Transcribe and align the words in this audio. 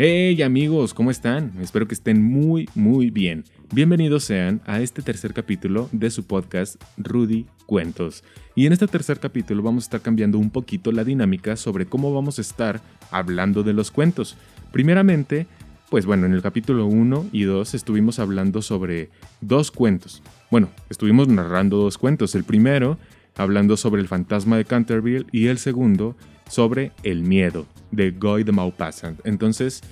Hey 0.00 0.40
amigos, 0.42 0.94
¿cómo 0.94 1.10
están? 1.10 1.54
Espero 1.60 1.88
que 1.88 1.94
estén 1.94 2.22
muy, 2.22 2.68
muy 2.76 3.10
bien. 3.10 3.42
Bienvenidos 3.74 4.22
sean 4.22 4.60
a 4.64 4.80
este 4.80 5.02
tercer 5.02 5.34
capítulo 5.34 5.88
de 5.90 6.12
su 6.12 6.24
podcast 6.24 6.80
Rudy 6.96 7.46
Cuentos. 7.66 8.22
Y 8.54 8.66
en 8.66 8.72
este 8.72 8.86
tercer 8.86 9.18
capítulo 9.18 9.60
vamos 9.60 9.82
a 9.82 9.86
estar 9.86 10.00
cambiando 10.00 10.38
un 10.38 10.50
poquito 10.50 10.92
la 10.92 11.02
dinámica 11.02 11.56
sobre 11.56 11.86
cómo 11.86 12.14
vamos 12.14 12.38
a 12.38 12.42
estar 12.42 12.80
hablando 13.10 13.64
de 13.64 13.72
los 13.72 13.90
cuentos. 13.90 14.36
Primeramente, 14.70 15.48
pues 15.90 16.06
bueno, 16.06 16.26
en 16.26 16.32
el 16.32 16.42
capítulo 16.42 16.86
1 16.86 17.30
y 17.32 17.42
2 17.42 17.74
estuvimos 17.74 18.20
hablando 18.20 18.62
sobre 18.62 19.10
dos 19.40 19.72
cuentos. 19.72 20.22
Bueno, 20.48 20.68
estuvimos 20.90 21.26
narrando 21.26 21.76
dos 21.76 21.98
cuentos. 21.98 22.36
El 22.36 22.44
primero 22.44 22.98
hablando 23.36 23.76
sobre 23.76 24.00
el 24.00 24.06
fantasma 24.06 24.58
de 24.58 24.64
Canterville 24.64 25.26
y 25.32 25.48
el 25.48 25.58
segundo 25.58 26.14
sobre 26.48 26.92
el 27.02 27.22
miedo 27.22 27.66
de 27.90 28.10
Guy 28.10 28.44
de 28.44 28.52
Maupassant. 28.52 29.20
Entonces, 29.24 29.82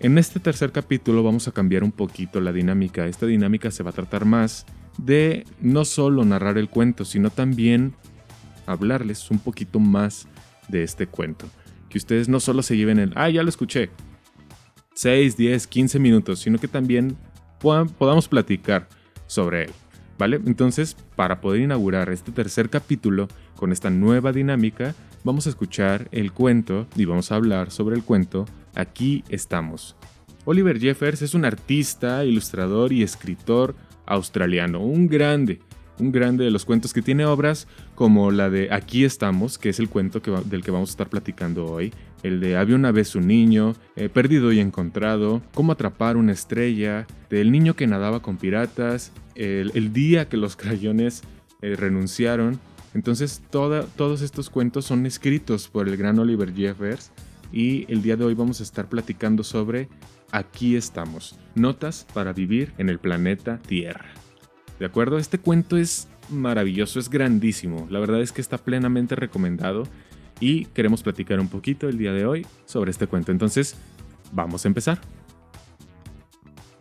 en 0.00 0.16
este 0.16 0.40
tercer 0.40 0.72
capítulo 0.72 1.22
vamos 1.22 1.46
a 1.48 1.52
cambiar 1.52 1.84
un 1.84 1.92
poquito 1.92 2.40
la 2.40 2.52
dinámica. 2.52 3.06
Esta 3.06 3.26
dinámica 3.26 3.70
se 3.70 3.82
va 3.82 3.90
a 3.90 3.94
tratar 3.94 4.24
más 4.24 4.66
de 4.98 5.44
no 5.60 5.84
solo 5.84 6.24
narrar 6.24 6.58
el 6.58 6.68
cuento, 6.68 7.04
sino 7.04 7.30
también 7.30 7.94
hablarles 8.66 9.30
un 9.30 9.38
poquito 9.38 9.78
más 9.78 10.26
de 10.68 10.82
este 10.82 11.06
cuento. 11.06 11.46
Que 11.88 11.98
ustedes 11.98 12.28
no 12.28 12.40
solo 12.40 12.62
se 12.62 12.76
lleven 12.76 12.98
el, 12.98 13.12
ah, 13.16 13.28
ya 13.28 13.42
lo 13.42 13.48
escuché, 13.48 13.90
6, 14.94 15.36
10, 15.36 15.66
15 15.66 15.98
minutos, 15.98 16.40
sino 16.40 16.58
que 16.58 16.68
también 16.68 17.16
podamos 17.58 18.28
platicar 18.28 18.88
sobre 19.26 19.64
él. 19.64 19.70
¿Vale? 20.18 20.40
Entonces, 20.44 20.96
para 21.16 21.40
poder 21.40 21.62
inaugurar 21.62 22.10
este 22.10 22.30
tercer 22.30 22.68
capítulo 22.68 23.28
con 23.56 23.72
esta 23.72 23.88
nueva 23.88 24.32
dinámica, 24.32 24.94
vamos 25.24 25.46
a 25.46 25.50
escuchar 25.50 26.08
el 26.12 26.32
cuento 26.32 26.86
y 26.96 27.04
vamos 27.04 27.32
a 27.32 27.36
hablar 27.36 27.70
sobre 27.70 27.96
el 27.96 28.04
cuento 28.04 28.46
Aquí 28.74 29.24
estamos. 29.28 29.96
Oliver 30.44 30.78
Jeffers 30.78 31.22
es 31.22 31.34
un 31.34 31.44
artista, 31.44 32.24
ilustrador 32.24 32.92
y 32.92 33.02
escritor 33.02 33.74
australiano, 34.06 34.80
un 34.80 35.08
grande, 35.08 35.60
un 35.98 36.12
grande 36.12 36.44
de 36.44 36.50
los 36.50 36.64
cuentos 36.64 36.92
que 36.92 37.02
tiene 37.02 37.26
obras 37.26 37.66
como 37.94 38.30
la 38.30 38.48
de 38.48 38.72
Aquí 38.72 39.04
estamos, 39.04 39.58
que 39.58 39.68
es 39.68 39.78
el 39.78 39.88
cuento 39.88 40.20
del 40.44 40.62
que 40.62 40.70
vamos 40.70 40.90
a 40.90 40.92
estar 40.92 41.08
platicando 41.08 41.66
hoy, 41.66 41.92
el 42.22 42.40
de 42.40 42.56
Había 42.56 42.76
una 42.76 42.92
vez 42.92 43.14
un 43.14 43.26
niño, 43.26 43.74
eh, 43.96 44.08
Perdido 44.08 44.52
y 44.52 44.60
encontrado, 44.60 45.42
Cómo 45.54 45.72
atrapar 45.72 46.16
una 46.16 46.32
estrella, 46.32 47.06
del 47.28 47.52
niño 47.52 47.74
que 47.74 47.86
nadaba 47.86 48.22
con 48.22 48.36
piratas, 48.36 49.12
el, 49.34 49.92
día 49.92 50.28
que 50.28 50.36
los 50.36 50.56
crayones 50.56 51.22
eh, 51.62 51.76
renunciaron, 51.76 52.60
entonces 52.94 53.42
todos 53.50 54.22
estos 54.22 54.50
cuentos 54.50 54.84
son 54.84 55.06
escritos 55.06 55.68
por 55.68 55.88
el 55.88 55.96
gran 55.96 56.18
Oliver 56.18 56.54
Jeffers 56.54 57.10
y 57.52 57.90
el 57.92 58.02
día 58.02 58.16
de 58.16 58.24
hoy 58.24 58.34
vamos 58.34 58.60
a 58.60 58.62
estar 58.62 58.88
platicando 58.88 59.44
sobre 59.44 59.88
Aquí 60.32 60.76
estamos, 60.76 61.36
notas 61.56 62.06
para 62.14 62.32
vivir 62.32 62.72
en 62.78 62.88
el 62.88 63.00
planeta 63.00 63.58
Tierra. 63.58 64.10
¿De 64.78 64.86
acuerdo? 64.86 65.18
Este 65.18 65.38
cuento 65.38 65.76
es 65.76 66.08
maravilloso, 66.28 67.00
es 67.00 67.10
grandísimo, 67.10 67.88
la 67.90 67.98
verdad 67.98 68.20
es 68.22 68.30
que 68.30 68.40
está 68.40 68.56
plenamente 68.56 69.16
recomendado 69.16 69.82
y 70.38 70.66
queremos 70.66 71.02
platicar 71.02 71.40
un 71.40 71.48
poquito 71.48 71.88
el 71.88 71.98
día 71.98 72.12
de 72.12 72.26
hoy 72.26 72.46
sobre 72.64 72.92
este 72.92 73.08
cuento. 73.08 73.32
Entonces, 73.32 73.74
vamos 74.32 74.64
a 74.64 74.68
empezar. 74.68 75.00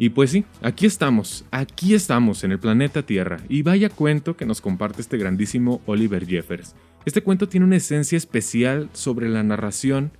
Y 0.02 0.12
pues 0.12 0.32
sí, 0.32 0.46
aquí 0.62 0.86
estamos, 0.86 1.44
aquí 1.52 1.94
estamos 1.94 2.46
en 2.46 2.54
el 2.54 2.60
planeta 2.60 3.04
Tierra, 3.04 3.42
y 3.50 3.64
vaya 3.64 3.90
cuento 3.90 4.38
que 4.38 4.46
nos 4.46 4.62
comparte 4.62 5.02
este 5.02 5.18
grandísimo 5.18 5.82
Oliver 5.86 6.26
Jeffers. 6.26 6.74
Este 7.04 7.22
cuento 7.22 7.50
tiene 7.50 7.66
una 7.66 7.76
esencia 7.76 8.18
especial 8.18 8.90
sobre 8.94 9.28
la 9.28 9.44
narración 9.44 10.12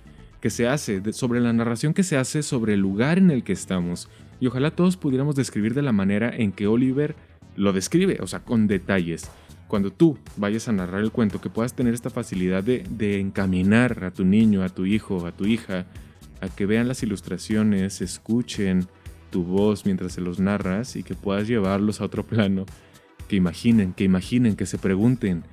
que 0.42 0.50
se 0.50 0.68
hace, 0.68 1.14
sobre 1.14 1.40
la 1.40 1.54
narración 1.54 1.94
que 1.94 2.02
se 2.02 2.18
hace 2.18 2.42
sobre 2.42 2.74
el 2.74 2.80
lugar 2.80 3.16
en 3.16 3.30
el 3.30 3.42
que 3.42 3.54
estamos, 3.54 4.10
y 4.38 4.48
ojalá 4.48 4.70
todos 4.70 4.98
pudiéramos 4.98 5.34
describir 5.34 5.72
de 5.72 5.80
la 5.80 5.92
manera 5.92 6.30
en 6.36 6.52
que 6.52 6.66
Oliver 6.66 7.16
lo 7.56 7.72
describe, 7.72 8.18
o 8.20 8.26
sea, 8.26 8.40
con 8.40 8.66
detalles. 8.66 9.30
Cuando 9.66 9.90
tú 9.90 10.18
vayas 10.36 10.68
a 10.68 10.72
narrar 10.72 11.00
el 11.00 11.10
cuento, 11.10 11.40
que 11.40 11.48
puedas 11.48 11.72
tener 11.72 11.94
esta 11.94 12.10
facilidad 12.10 12.62
de, 12.62 12.84
de 12.90 13.18
encaminar 13.18 14.04
a 14.04 14.10
tu 14.10 14.26
niño, 14.26 14.62
a 14.62 14.68
tu 14.68 14.84
hijo, 14.84 15.26
a 15.26 15.32
tu 15.32 15.46
hija, 15.46 15.86
a 16.42 16.50
que 16.50 16.66
vean 16.66 16.86
las 16.86 17.02
ilustraciones, 17.02 18.02
escuchen, 18.02 18.86
tu 19.30 19.44
voz 19.44 19.86
mientras 19.86 20.12
se 20.12 20.20
los 20.20 20.40
narras 20.40 20.96
y 20.96 21.02
que 21.02 21.14
puedas 21.14 21.48
llevarlos 21.48 22.00
a 22.00 22.04
otro 22.04 22.24
plano, 22.26 22.66
que 23.28 23.36
imaginen, 23.36 23.92
que 23.92 24.04
imaginen, 24.04 24.56
que 24.56 24.66
se 24.66 24.78
pregunten, 24.78 25.44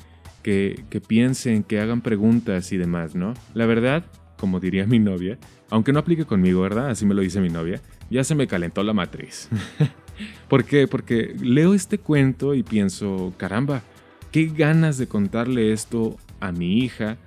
que, 0.43 0.83
que 0.89 1.01
piensen, 1.01 1.63
que 1.63 1.79
hagan 1.79 2.01
preguntas 2.01 2.71
y 2.71 2.77
demás, 2.77 3.15
¿no? 3.15 3.33
La 3.53 3.65
verdad, 3.65 4.03
como 4.38 4.59
diría 4.59 4.85
mi 4.85 4.99
novia, 4.99 5.38
aunque 5.69 5.93
no 5.93 5.99
aplique 5.99 6.25
conmigo, 6.25 6.61
¿verdad? 6.61 6.89
Así 6.89 7.05
me 7.05 7.13
lo 7.13 7.21
dice 7.21 7.41
mi 7.41 7.49
novia, 7.49 7.81
ya 8.09 8.23
se 8.23 8.35
me 8.35 8.47
calentó 8.47 8.83
la 8.83 8.93
matriz. 8.93 9.49
¿Por 10.47 10.63
qué? 10.63 10.88
Porque 10.88 11.35
leo 11.41 11.73
este 11.73 11.97
cuento 11.97 12.53
y 12.53 12.63
pienso, 12.63 13.33
caramba, 13.38 13.83
qué 14.31 14.45
ganas 14.45 14.97
de 14.97 15.07
contarle 15.07 15.73
esto 15.73 16.17
a 16.39 16.51
mi 16.51 16.79
hija 16.79 17.17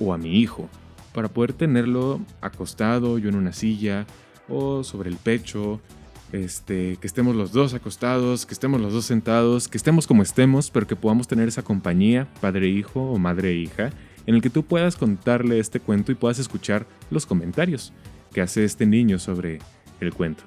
o 0.00 0.12
a 0.12 0.18
mi 0.18 0.40
hijo, 0.40 0.68
para 1.12 1.28
poder 1.28 1.52
tenerlo 1.52 2.20
acostado 2.40 3.18
yo 3.18 3.28
en 3.28 3.36
una 3.36 3.52
silla, 3.52 4.06
o 4.48 4.84
sobre 4.84 5.10
el 5.10 5.16
pecho, 5.16 5.80
este, 6.32 6.96
que 7.00 7.06
estemos 7.06 7.34
los 7.34 7.52
dos 7.52 7.74
acostados, 7.74 8.46
que 8.46 8.54
estemos 8.54 8.80
los 8.80 8.92
dos 8.92 9.06
sentados, 9.06 9.68
que 9.68 9.78
estemos 9.78 10.06
como 10.06 10.22
estemos, 10.22 10.70
pero 10.70 10.86
que 10.86 10.96
podamos 10.96 11.28
tener 11.28 11.48
esa 11.48 11.62
compañía, 11.62 12.28
padre-hijo 12.40 13.00
o 13.00 13.18
madre-hija, 13.18 13.90
en 14.26 14.34
el 14.34 14.42
que 14.42 14.50
tú 14.50 14.62
puedas 14.62 14.96
contarle 14.96 15.58
este 15.58 15.80
cuento 15.80 16.12
y 16.12 16.14
puedas 16.14 16.38
escuchar 16.38 16.86
los 17.10 17.24
comentarios 17.24 17.92
que 18.32 18.42
hace 18.42 18.64
este 18.64 18.84
niño 18.84 19.18
sobre 19.18 19.58
el 20.00 20.12
cuento. 20.12 20.44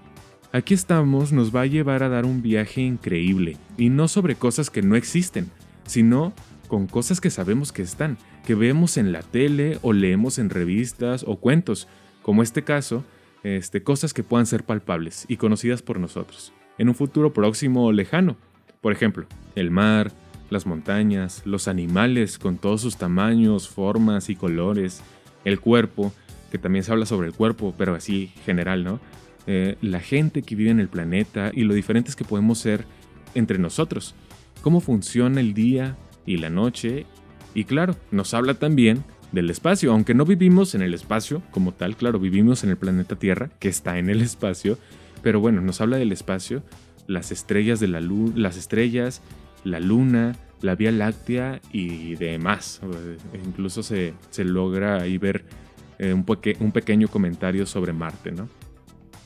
Aquí 0.51 0.73
estamos 0.73 1.31
nos 1.31 1.55
va 1.55 1.61
a 1.61 1.65
llevar 1.65 2.03
a 2.03 2.09
dar 2.09 2.25
un 2.25 2.41
viaje 2.41 2.81
increíble, 2.81 3.57
y 3.77 3.89
no 3.89 4.07
sobre 4.07 4.35
cosas 4.35 4.69
que 4.69 4.81
no 4.81 4.95
existen, 4.95 5.49
sino 5.85 6.33
con 6.67 6.87
cosas 6.87 7.19
que 7.19 7.29
sabemos 7.29 7.71
que 7.71 7.81
están, 7.81 8.17
que 8.45 8.55
vemos 8.55 8.97
en 8.97 9.11
la 9.11 9.23
tele 9.23 9.79
o 9.81 9.93
leemos 9.93 10.37
en 10.39 10.49
revistas 10.49 11.25
o 11.27 11.37
cuentos, 11.37 11.87
como 12.21 12.43
este 12.43 12.63
caso 12.63 13.03
este, 13.43 13.83
cosas 13.83 14.13
que 14.13 14.23
puedan 14.23 14.45
ser 14.45 14.63
palpables 14.63 15.25
y 15.27 15.37
conocidas 15.37 15.81
por 15.81 15.99
nosotros, 15.99 16.53
en 16.77 16.89
un 16.89 16.95
futuro 16.95 17.33
próximo 17.33 17.85
o 17.85 17.91
lejano. 17.91 18.37
Por 18.81 18.91
ejemplo, 18.91 19.25
el 19.55 19.71
mar, 19.71 20.11
las 20.49 20.65
montañas, 20.65 21.41
los 21.45 21.67
animales 21.67 22.37
con 22.37 22.57
todos 22.57 22.81
sus 22.81 22.97
tamaños, 22.97 23.69
formas 23.69 24.29
y 24.29 24.35
colores, 24.35 25.01
el 25.45 25.59
cuerpo, 25.59 26.13
que 26.51 26.57
también 26.57 26.83
se 26.83 26.91
habla 26.91 27.05
sobre 27.05 27.27
el 27.27 27.33
cuerpo, 27.33 27.73
pero 27.77 27.95
así 27.95 28.31
general, 28.45 28.83
¿no? 28.83 28.99
Eh, 29.47 29.77
la 29.81 30.01
gente 30.01 30.43
que 30.43 30.55
vive 30.55 30.69
en 30.69 30.79
el 30.79 30.89
planeta 30.89 31.51
y 31.53 31.63
lo 31.63 31.73
diferentes 31.73 32.15
que 32.15 32.25
podemos 32.25 32.59
ser 32.59 32.85
entre 33.33 33.57
nosotros, 33.57 34.13
cómo 34.61 34.81
funciona 34.81 35.39
el 35.39 35.53
día 35.53 35.97
y 36.25 36.37
la 36.37 36.49
noche, 36.49 37.05
y 37.53 37.63
claro, 37.63 37.95
nos 38.11 38.33
habla 38.33 38.53
también 38.53 39.03
del 39.31 39.49
espacio, 39.49 39.91
aunque 39.91 40.13
no 40.13 40.25
vivimos 40.25 40.75
en 40.75 40.81
el 40.81 40.93
espacio 40.93 41.41
como 41.51 41.73
tal, 41.73 41.95
claro, 41.95 42.19
vivimos 42.19 42.63
en 42.63 42.71
el 42.71 42.77
planeta 42.77 43.15
Tierra, 43.15 43.49
que 43.59 43.69
está 43.69 43.97
en 43.97 44.09
el 44.09 44.21
espacio, 44.21 44.77
pero 45.21 45.39
bueno, 45.39 45.61
nos 45.61 45.81
habla 45.81 45.97
del 45.97 46.11
espacio, 46.11 46.63
las 47.07 47.31
estrellas 47.31 47.79
de 47.79 47.87
la 47.87 48.01
luz, 48.01 48.35
las 48.35 48.57
estrellas, 48.57 49.21
la 49.63 49.79
luna, 49.79 50.35
la 50.61 50.75
Vía 50.75 50.91
Láctea 50.91 51.61
y 51.71 52.15
demás. 52.15 52.81
Incluso 53.45 53.83
se, 53.83 54.13
logra 54.37 55.01
ahí 55.01 55.17
ver 55.17 55.43
eh, 55.99 56.13
un, 56.13 56.25
un 56.59 56.71
pequeño 56.71 57.07
comentario 57.07 57.65
sobre 57.65 57.93
Marte, 57.93 58.31
¿no? 58.31 58.47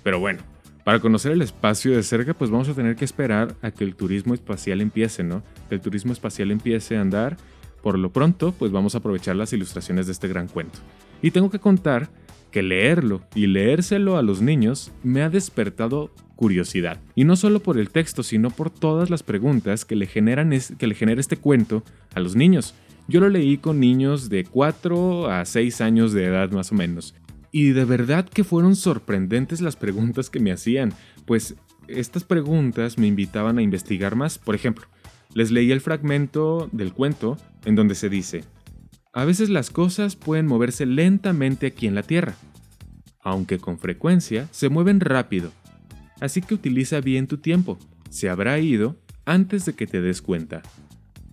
Pero 0.04 0.20
bueno, 0.20 0.42
para 0.84 1.00
conocer 1.00 1.32
el 1.32 1.42
espacio 1.42 1.96
de 1.96 2.04
cerca, 2.04 2.34
pues 2.34 2.52
vamos 2.52 2.70
a 2.70 2.74
tener 2.74 2.96
que 2.96 3.06
esperar 3.06 3.56
a 3.64 3.72
que 3.72 3.84
el 3.84 3.96
turismo 3.96 4.34
espacial 4.34 4.82
empiece, 4.82 5.24
¿no? 5.24 5.42
Que 5.68 5.76
el 5.76 5.82
turismo 5.82 6.14
espacial 6.14 6.52
empiece 6.52 6.96
a 6.96 7.02
andar 7.02 7.38
por 7.86 8.00
lo 8.00 8.12
pronto, 8.12 8.52
pues 8.52 8.72
vamos 8.72 8.96
a 8.96 8.98
aprovechar 8.98 9.36
las 9.36 9.54
ilustraciones 9.54 10.08
de 10.08 10.14
este 10.14 10.28
gran 10.28 10.48
cuento. 10.48 10.80
Y 11.22 11.30
tengo 11.30 11.52
que 11.52 11.60
contar 11.60 12.10
que 12.50 12.64
leerlo 12.64 13.22
y 13.36 13.46
leérselo 13.46 14.18
a 14.18 14.24
los 14.24 14.42
niños 14.42 14.92
me 15.04 15.22
ha 15.22 15.30
despertado 15.30 16.10
curiosidad. 16.36 17.00
Y 17.14 17.26
no 17.26 17.36
solo 17.36 17.60
por 17.60 17.78
el 17.78 17.92
texto, 17.92 18.24
sino 18.24 18.50
por 18.50 18.72
todas 18.72 19.12
las 19.12 19.22
preguntas 19.22 19.86
que 19.86 19.96
le, 19.96 20.08
generan 20.08 20.50
que 20.80 20.88
le 20.88 20.96
genera 20.96 21.22
este 21.22 21.38
cuento 21.38 21.84
a 22.16 22.22
los 22.22 22.36
niños. 22.36 22.74
Yo 23.08 23.20
lo 23.20 23.30
leí 23.30 23.60
con 23.60 23.80
niños 23.80 24.30
de 24.30 24.46
4 24.46 25.30
a 25.30 25.46
6 25.46 25.82
años 25.82 26.12
de 26.12 26.26
edad 26.26 26.50
más 26.50 26.72
o 26.72 26.76
menos. 26.76 27.14
Y 27.52 27.70
de 27.74 27.86
verdad 27.86 28.28
que 28.28 28.44
fueron 28.44 28.76
sorprendentes 28.76 29.62
las 29.62 29.76
preguntas 29.76 30.32
que 30.32 30.40
me 30.40 30.52
hacían, 30.52 30.92
pues 31.28 31.54
estas 31.88 32.24
preguntas 32.24 32.98
me 32.98 33.06
invitaban 33.06 33.60
a 33.60 33.62
investigar 33.62 34.16
más. 34.16 34.40
Por 34.40 34.56
ejemplo, 34.56 34.88
les 35.36 35.52
leí 35.52 35.72
el 35.72 35.82
fragmento 35.82 36.70
del 36.72 36.94
cuento 36.94 37.38
en 37.66 37.76
donde 37.76 37.94
se 37.94 38.10
dice, 38.10 38.44
a 39.14 39.26
veces 39.26 39.50
las 39.50 39.70
cosas 39.70 40.16
pueden 40.16 40.48
moverse 40.48 40.88
lentamente 40.88 41.68
aquí 41.68 41.86
en 41.86 41.94
la 41.94 42.04
Tierra, 42.04 42.36
aunque 43.22 43.60
con 43.60 43.78
frecuencia 43.78 44.48
se 44.52 44.70
mueven 44.70 45.02
rápido, 45.02 45.52
así 46.22 46.42
que 46.42 46.56
utiliza 46.56 47.02
bien 47.02 47.28
tu 47.28 47.38
tiempo, 47.38 47.78
se 48.10 48.30
habrá 48.30 48.58
ido 48.60 48.96
antes 49.26 49.66
de 49.66 49.74
que 49.74 49.86
te 49.86 50.02
des 50.02 50.22
cuenta. 50.22 50.64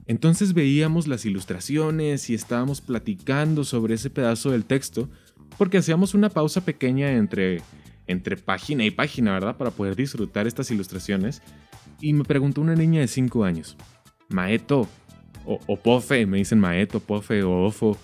Entonces 0.06 0.52
veíamos 0.52 1.06
las 1.06 1.24
ilustraciones 1.24 2.28
y 2.28 2.34
estábamos 2.34 2.80
platicando 2.80 3.62
sobre 3.62 3.94
ese 3.94 4.10
pedazo 4.10 4.50
del 4.50 4.64
texto 4.64 5.08
porque 5.56 5.78
hacíamos 5.78 6.14
una 6.14 6.28
pausa 6.28 6.64
pequeña 6.64 7.12
entre 7.12 7.62
entre 8.06 8.36
página 8.36 8.84
y 8.84 8.90
página, 8.90 9.32
¿verdad? 9.32 9.56
Para 9.56 9.70
poder 9.70 9.96
disfrutar 9.96 10.46
estas 10.46 10.70
ilustraciones. 10.70 11.40
Y 12.02 12.12
me 12.14 12.24
preguntó 12.24 12.60
una 12.60 12.74
niña 12.74 13.00
de 13.00 13.06
5 13.06 13.44
años, 13.44 13.76
Maeto, 14.28 14.88
o, 15.46 15.76
Pofe, 15.76 16.26
me 16.26 16.38
dicen 16.38 16.58
Maeto, 16.58 16.98
Pofe 16.98 17.44
o 17.44 17.64
Ofo. 17.64 17.96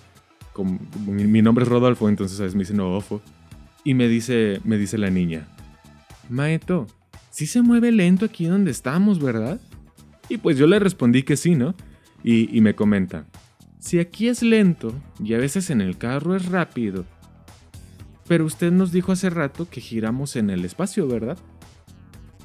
Como, 0.52 0.78
mi, 1.04 1.42
nombre 1.42 1.64
es 1.64 1.68
Rodolfo, 1.68 2.08
entonces 2.08 2.38
a 2.38 2.44
veces 2.44 2.54
me 2.54 2.60
dicen 2.60 2.78
Ofo. 2.78 3.20
Y 3.82 3.94
me 3.94 4.06
dice, 4.06 4.60
me 4.62 4.78
dice 4.78 4.98
la 4.98 5.10
niña, 5.10 5.48
Maeto, 6.30 6.86
sí 7.30 7.46
se 7.46 7.60
mueve 7.60 7.90
lento 7.90 8.26
aquí 8.26 8.46
donde 8.46 8.70
estamos, 8.70 9.20
¿verdad? 9.20 9.60
Y 10.28 10.36
pues 10.36 10.56
yo 10.56 10.68
le 10.68 10.78
respondí 10.78 11.24
que 11.24 11.36
sí, 11.36 11.56
¿no? 11.56 11.74
Y, 12.22 12.56
y 12.56 12.60
me 12.60 12.76
comenta, 12.76 13.26
si 13.80 13.98
aquí 13.98 14.28
es 14.28 14.42
lento 14.42 14.94
y 15.18 15.34
a 15.34 15.38
veces 15.38 15.70
en 15.70 15.80
el 15.80 15.98
carro 15.98 16.36
es 16.36 16.46
rápido, 16.46 17.04
pero 18.28 18.44
usted 18.44 18.70
nos 18.70 18.92
dijo 18.92 19.10
hace 19.10 19.28
rato 19.28 19.68
que 19.68 19.80
giramos 19.80 20.36
en 20.36 20.50
el 20.50 20.64
espacio, 20.64 21.08
¿verdad? 21.08 21.38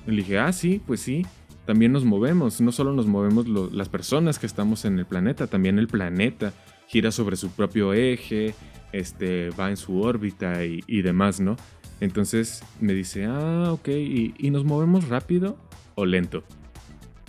Le 0.07 0.15
dije, 0.17 0.39
ah, 0.39 0.51
sí, 0.51 0.81
pues 0.85 0.99
sí. 0.99 1.25
También 1.65 1.91
nos 1.91 2.05
movemos. 2.05 2.59
No 2.61 2.71
solo 2.71 2.93
nos 2.93 3.07
movemos 3.07 3.47
las 3.47 3.89
personas 3.89 4.39
que 4.39 4.45
estamos 4.45 4.85
en 4.85 4.99
el 4.99 5.05
planeta, 5.05 5.47
también 5.47 5.79
el 5.79 5.87
planeta 5.87 6.53
gira 6.87 7.11
sobre 7.11 7.37
su 7.37 7.49
propio 7.51 7.93
eje, 7.93 8.53
este, 8.91 9.49
va 9.51 9.69
en 9.69 9.77
su 9.77 10.01
órbita 10.01 10.63
y, 10.65 11.01
demás, 11.01 11.39
¿no? 11.39 11.55
Entonces 11.99 12.63
me 12.79 12.93
dice, 12.93 13.25
ah, 13.25 13.71
ok, 13.71 13.87
¿Y, 13.87 14.33
¿y 14.37 14.51
nos 14.51 14.65
movemos 14.65 15.07
rápido 15.07 15.57
o 15.95 16.05
lento? 16.05 16.43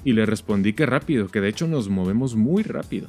Y 0.05 0.13
le 0.13 0.27
respondí 0.27 0.75
que 0.75 0.85
rápido, 0.85 1.29
que 1.29 1.41
de 1.41 1.49
hecho 1.49 1.67
nos 1.67 1.89
movemos 1.89 2.35
muy 2.35 2.63
rápido. 2.63 3.07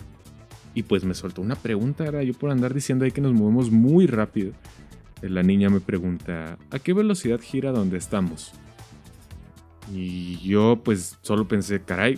Y 0.74 0.84
pues 0.84 1.04
me 1.06 1.14
soltó 1.14 1.42
una 1.42 1.56
pregunta, 1.56 2.06
era 2.06 2.22
yo 2.24 2.34
por 2.34 2.52
andar 2.52 2.74
diciendo 2.74 3.06
ahí 3.06 3.12
que 3.12 3.22
nos 3.22 3.34
movemos 3.34 3.72
muy 3.72 4.08
rápido. 4.08 4.52
La 5.22 5.42
niña 5.42 5.70
me 5.70 5.80
pregunta, 5.80 6.58
¿a 6.70 6.80
qué 6.80 6.94
velocidad 6.94 7.40
gira 7.42 7.72
donde 7.72 7.98
estamos? 7.98 8.54
Y 9.94 10.38
yo 10.40 10.82
pues 10.84 11.18
solo 11.22 11.48
pensé, 11.48 11.82
caray, 11.82 12.18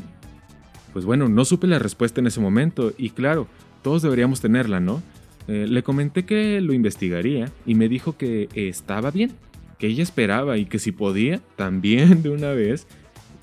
pues 0.93 1.05
bueno, 1.05 1.27
no 1.27 1.45
supe 1.45 1.67
la 1.67 1.79
respuesta 1.79 2.21
en 2.21 2.27
ese 2.27 2.39
momento 2.39 2.93
y 2.97 3.11
claro, 3.11 3.47
todos 3.81 4.01
deberíamos 4.01 4.41
tenerla, 4.41 4.79
¿no? 4.79 5.01
Eh, 5.47 5.65
le 5.67 5.83
comenté 5.83 6.25
que 6.25 6.59
lo 6.61 6.73
investigaría 6.73 7.51
y 7.65 7.75
me 7.75 7.87
dijo 7.87 8.17
que 8.17 8.49
estaba 8.53 9.11
bien, 9.11 9.31
que 9.77 9.87
ella 9.87 10.03
esperaba 10.03 10.57
y 10.57 10.65
que 10.65 10.79
si 10.79 10.91
podía, 10.91 11.41
también 11.55 12.21
de 12.23 12.29
una 12.29 12.51
vez, 12.51 12.87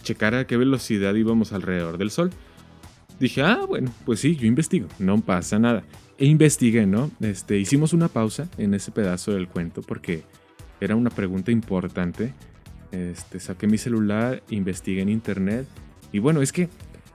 checar 0.02 0.34
a 0.34 0.46
qué 0.46 0.56
velocidad 0.56 1.14
íbamos 1.14 1.52
alrededor 1.52 1.98
del 1.98 2.10
Sol. 2.10 2.30
Dije, 3.20 3.42
ah, 3.42 3.64
bueno, 3.66 3.92
pues 4.04 4.20
sí, 4.20 4.36
yo 4.36 4.46
investigo, 4.46 4.88
no 4.98 5.20
pasa 5.20 5.58
nada 5.58 5.84
e 6.18 6.26
investigué, 6.26 6.86
¿no? 6.86 7.10
Este, 7.20 7.58
hicimos 7.58 7.92
una 7.92 8.08
pausa 8.08 8.48
en 8.58 8.74
ese 8.74 8.90
pedazo 8.90 9.32
del 9.32 9.48
cuento 9.48 9.82
porque 9.82 10.22
era 10.80 10.96
una 10.96 11.10
pregunta 11.10 11.50
importante. 11.50 12.32
Este, 12.94 13.40
saqué 13.40 13.66
mi 13.66 13.78
celular, 13.78 14.42
investigué 14.50 15.02
en 15.02 15.08
internet 15.08 15.66
y 16.12 16.20
bueno, 16.20 16.42
es 16.42 16.52
que 16.52 16.68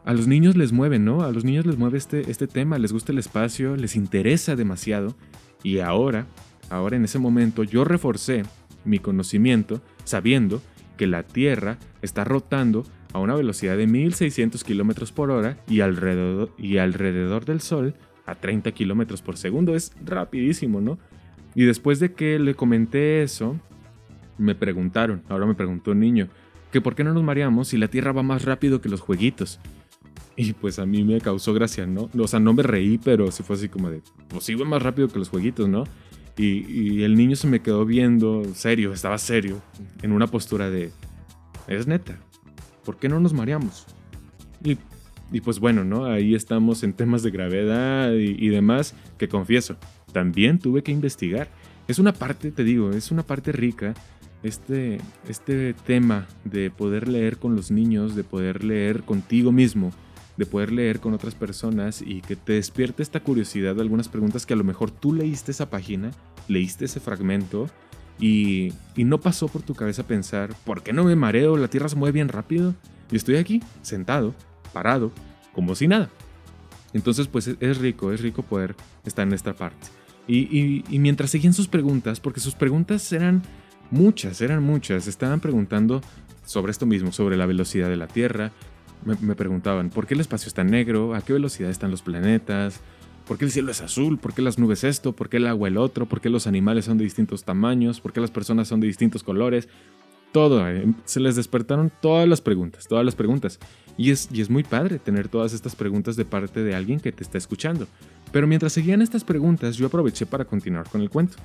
a 0.04 0.14
los 0.14 0.28
niños 0.28 0.58
les 0.58 0.72
mueve, 0.72 1.00
¿no? 1.00 1.24
A 1.24 1.32
los 1.32 1.46
niños 1.46 1.66
les 1.66 1.78
mueve 1.78 1.98
este, 1.98 2.30
este 2.30 2.48
tema, 2.48 2.78
les 2.78 2.92
gusta 2.92 3.12
el 3.12 3.18
espacio, 3.18 3.76
les 3.78 3.96
interesa 3.96 4.56
demasiado 4.56 5.16
y 5.64 5.80
ahora, 5.80 6.26
ahora 6.70 6.98
en 6.98 7.06
ese 7.06 7.20
momento 7.20 7.64
yo 7.64 7.86
reforcé 7.86 8.44
mi 8.84 9.00
conocimiento 9.00 9.82
sabiendo 10.04 10.62
que 10.98 11.08
la 11.08 11.24
Tierra 11.24 11.78
está 12.02 12.24
rotando 12.24 12.84
a 13.14 13.20
una 13.20 13.36
velocidad 13.36 13.78
de 13.78 13.88
1600 13.88 14.64
km 14.64 15.12
por 15.14 15.32
hora 15.32 15.58
y 15.68 15.80
alrededor, 15.80 16.52
y 16.58 16.78
alrededor 16.78 17.46
del 17.46 17.62
Sol 17.62 17.96
a 18.26 18.36
30 18.36 18.72
kilómetros 18.74 19.22
por 19.22 19.38
segundo. 19.38 19.76
Es 19.76 19.94
rapidísimo, 20.04 20.82
¿no? 20.82 21.00
Y 21.56 21.66
después 21.66 22.00
de 22.00 22.14
que 22.14 22.38
le 22.38 22.54
comenté 22.54 23.24
eso, 23.24 23.60
me 24.40 24.56
preguntaron, 24.56 25.22
ahora 25.30 25.46
me 25.46 25.54
preguntó 25.54 25.92
un 25.92 26.00
niño, 26.00 26.28
que 26.72 26.82
por 26.82 26.96
qué 26.96 27.04
no 27.04 27.14
nos 27.14 27.24
mareamos 27.24 27.68
si 27.68 27.78
la 27.78 27.88
Tierra 27.88 28.12
va 28.12 28.24
más 28.24 28.46
rápido 28.46 28.82
que 28.82 28.90
los 28.90 29.02
jueguitos. 29.02 29.60
Y 30.36 30.54
pues 30.54 30.80
a 30.80 30.86
mí 30.86 31.04
me 31.04 31.20
causó 31.20 31.54
gracia, 31.54 31.86
¿no? 31.86 32.10
O 32.18 32.28
sea, 32.28 32.40
no 32.40 32.54
me 32.54 32.64
reí, 32.64 32.98
pero 32.98 33.30
sí 33.32 33.44
fue 33.44 33.58
así 33.58 33.68
como 33.68 33.90
de, 33.90 34.02
pues 34.30 34.46
sí 34.46 34.56
va 34.56 34.66
más 34.66 34.82
rápido 34.82 35.10
que 35.10 35.20
los 35.20 35.30
jueguitos, 35.30 35.68
¿no? 35.68 35.84
Y, 36.38 36.66
y 36.72 37.04
el 37.04 37.16
niño 37.16 37.36
se 37.36 37.48
me 37.48 37.62
quedó 37.62 37.86
viendo 37.86 38.44
serio, 38.54 38.94
estaba 38.94 39.18
serio, 39.18 39.62
en 40.02 40.14
una 40.14 40.28
postura 40.28 40.70
de, 40.70 40.92
es 41.68 41.88
neta, 41.88 42.18
¿por 42.86 42.98
qué 42.98 43.10
no 43.10 43.20
nos 43.20 43.34
mareamos? 43.34 43.86
Y 44.64 44.78
y 45.32 45.42
pues 45.42 45.60
bueno, 45.60 45.84
¿no? 45.84 46.06
Ahí 46.06 46.34
estamos 46.34 46.84
en 46.84 46.94
temas 46.94 47.24
de 47.24 47.32
gravedad 47.32 48.14
y, 48.14 48.50
demás 48.50 48.96
que 49.18 49.28
confieso, 49.28 49.78
también 50.12 50.60
tuve 50.60 50.82
que 50.84 50.92
investigar. 50.92 51.50
Es 51.88 52.00
una 52.00 52.14
parte, 52.14 52.52
te 52.52 52.64
digo, 52.64 52.92
es 52.92 53.12
una 53.12 53.24
parte 53.24 53.52
rica 53.52 53.94
este, 54.44 55.00
este 55.28 55.74
tema 55.74 56.28
de 56.44 56.72
poder 56.72 57.08
leer 57.08 57.38
con 57.38 57.56
los 57.56 57.72
niños, 57.72 58.16
de 58.16 58.24
poder 58.24 58.64
leer 58.64 59.04
contigo 59.04 59.52
mismo, 59.52 59.92
de 60.38 60.46
poder 60.46 60.72
leer 60.72 61.00
con 61.00 61.14
otras 61.14 61.36
personas 61.36 62.02
y 62.02 62.22
que 62.22 62.36
te 62.36 62.54
despierte 62.54 63.04
esta 63.04 63.20
curiosidad 63.20 63.76
de 63.76 63.82
algunas 63.82 64.08
preguntas 64.08 64.46
que 64.46 64.54
a 64.54 64.58
lo 64.58 64.64
mejor 64.64 64.92
tú 64.92 65.14
leíste 65.14 65.52
esa 65.52 65.70
página, 65.70 66.12
leíste 66.48 66.86
ese 66.86 67.00
fragmento 67.00 67.70
y, 68.20 68.74
y 68.96 69.04
no 69.04 69.20
pasó 69.20 69.48
por 69.48 69.62
tu 69.62 69.76
cabeza 69.76 70.08
pensar, 70.08 70.54
¿por 70.66 70.84
qué 70.84 70.94
no 70.94 71.04
me 71.04 71.16
mareo? 71.16 71.58
La 71.58 71.68
Tierra 71.68 71.90
se 71.90 71.96
mueve 71.96 72.14
bien 72.14 72.30
rápido. 72.30 72.76
Y 73.12 73.16
estoy 73.16 73.38
aquí, 73.38 73.62
sentado, 73.82 74.36
parado, 74.72 75.12
como 75.54 75.76
si 75.76 75.88
nada. 75.88 76.10
Entonces, 76.94 77.28
pues 77.28 77.48
es 77.48 77.78
rico, 77.78 78.12
es 78.12 78.22
rico 78.22 78.44
poder 78.44 78.76
estar 79.06 79.28
en 79.28 79.34
esta 79.34 79.54
parte. 79.54 79.88
Y, 80.28 80.84
mientras 81.00 81.32
seguían 81.32 81.54
sus 81.54 81.68
preguntas, 81.68 82.20
porque 82.20 82.40
sus 82.40 82.54
preguntas 82.54 83.12
eran 83.12 83.42
muchas, 83.92 84.42
eran 84.42 84.64
muchas, 84.64 85.08
estaban 85.08 85.40
preguntando 85.40 86.02
sobre 86.46 86.72
esto 86.72 86.86
mismo, 86.86 87.12
sobre 87.12 87.38
la 87.38 87.46
velocidad 87.46 87.90
de 87.90 87.98
la 87.98 88.08
Tierra. 88.08 88.52
Me, 89.06 89.36
preguntaban, 89.36 89.90
¿por 89.90 90.08
qué 90.08 90.14
el 90.14 90.20
espacio 90.20 90.50
está 90.50 90.64
negro? 90.64 91.16
¿A 91.16 91.22
qué 91.22 91.32
velocidad 91.32 91.70
están 91.70 91.90
los 91.90 92.02
planetas? 92.02 92.82
¿Por 93.28 93.38
qué 93.38 93.46
el 93.46 93.52
cielo 93.52 93.72
es 93.72 93.82
azul? 93.82 94.18
¿Por 94.18 94.34
qué 94.34 94.42
las 94.42 94.60
nubes 94.60 94.84
esto? 94.84 95.14
¿Por 95.14 95.30
qué 95.30 95.38
el 95.38 95.48
agua 95.48 95.68
el 95.68 95.78
otro? 95.78 96.06
¿Por 96.06 96.20
qué 96.20 96.30
los 96.30 96.48
animales 96.48 96.86
son 96.86 96.98
de 96.98 97.06
distintos 97.06 97.44
tamaños? 97.44 98.02
¿Por 98.02 98.12
qué 98.12 98.20
las 98.20 98.32
personas 98.32 98.68
son 98.68 98.80
de 98.82 98.88
distintos 98.88 99.24
colores? 99.24 99.70
Todo, 100.32 100.68
eh, 100.68 100.86
se 101.06 101.20
les 101.20 101.36
despertaron 101.36 101.92
todas 102.02 102.28
las 102.28 102.42
preguntas, 102.42 102.88
todas 102.88 103.06
las 103.06 103.16
preguntas. 103.16 103.60
Y 103.98 104.12
es, 104.12 104.28
y 104.32 104.42
es 104.42 104.50
muy 104.50 104.64
padre 104.64 105.00
tener 105.00 105.28
todas 105.28 105.54
estas 105.54 105.76
preguntas 105.76 106.16
de 106.16 106.26
parte 106.26 106.64
de 106.64 106.76
alguien 106.76 107.00
que 107.00 107.12
te 107.12 107.24
está 107.24 107.38
escuchando. 107.38 107.88
Pero 108.32 108.48
mientras 108.48 108.74
seguían 108.74 109.02
estas 109.02 109.24
preguntas, 109.24 109.78
yo 109.78 109.88
aproveché 109.88 110.26
para 110.26 110.46
continuar 110.46 110.90
con 110.90 111.02
el 111.02 111.10
cuento, 111.10 111.38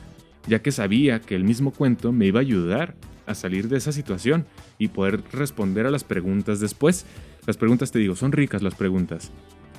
ya 0.46 0.60
que 0.60 0.72
sabía 0.72 1.20
que 1.20 1.34
el 1.34 1.44
mismo 1.44 1.72
cuento 1.72 2.12
me 2.12 2.26
iba 2.26 2.40
a 2.40 2.42
ayudar 2.42 2.94
a 3.26 3.34
salir 3.34 3.68
de 3.68 3.78
esa 3.78 3.92
situación 3.92 4.46
y 4.78 4.88
poder 4.88 5.22
responder 5.32 5.86
a 5.86 5.90
las 5.90 6.04
preguntas 6.04 6.60
después. 6.60 7.06
Las 7.46 7.56
preguntas, 7.56 7.90
te 7.90 7.98
digo, 7.98 8.16
son 8.16 8.32
ricas 8.32 8.62
las 8.62 8.74
preguntas. 8.74 9.30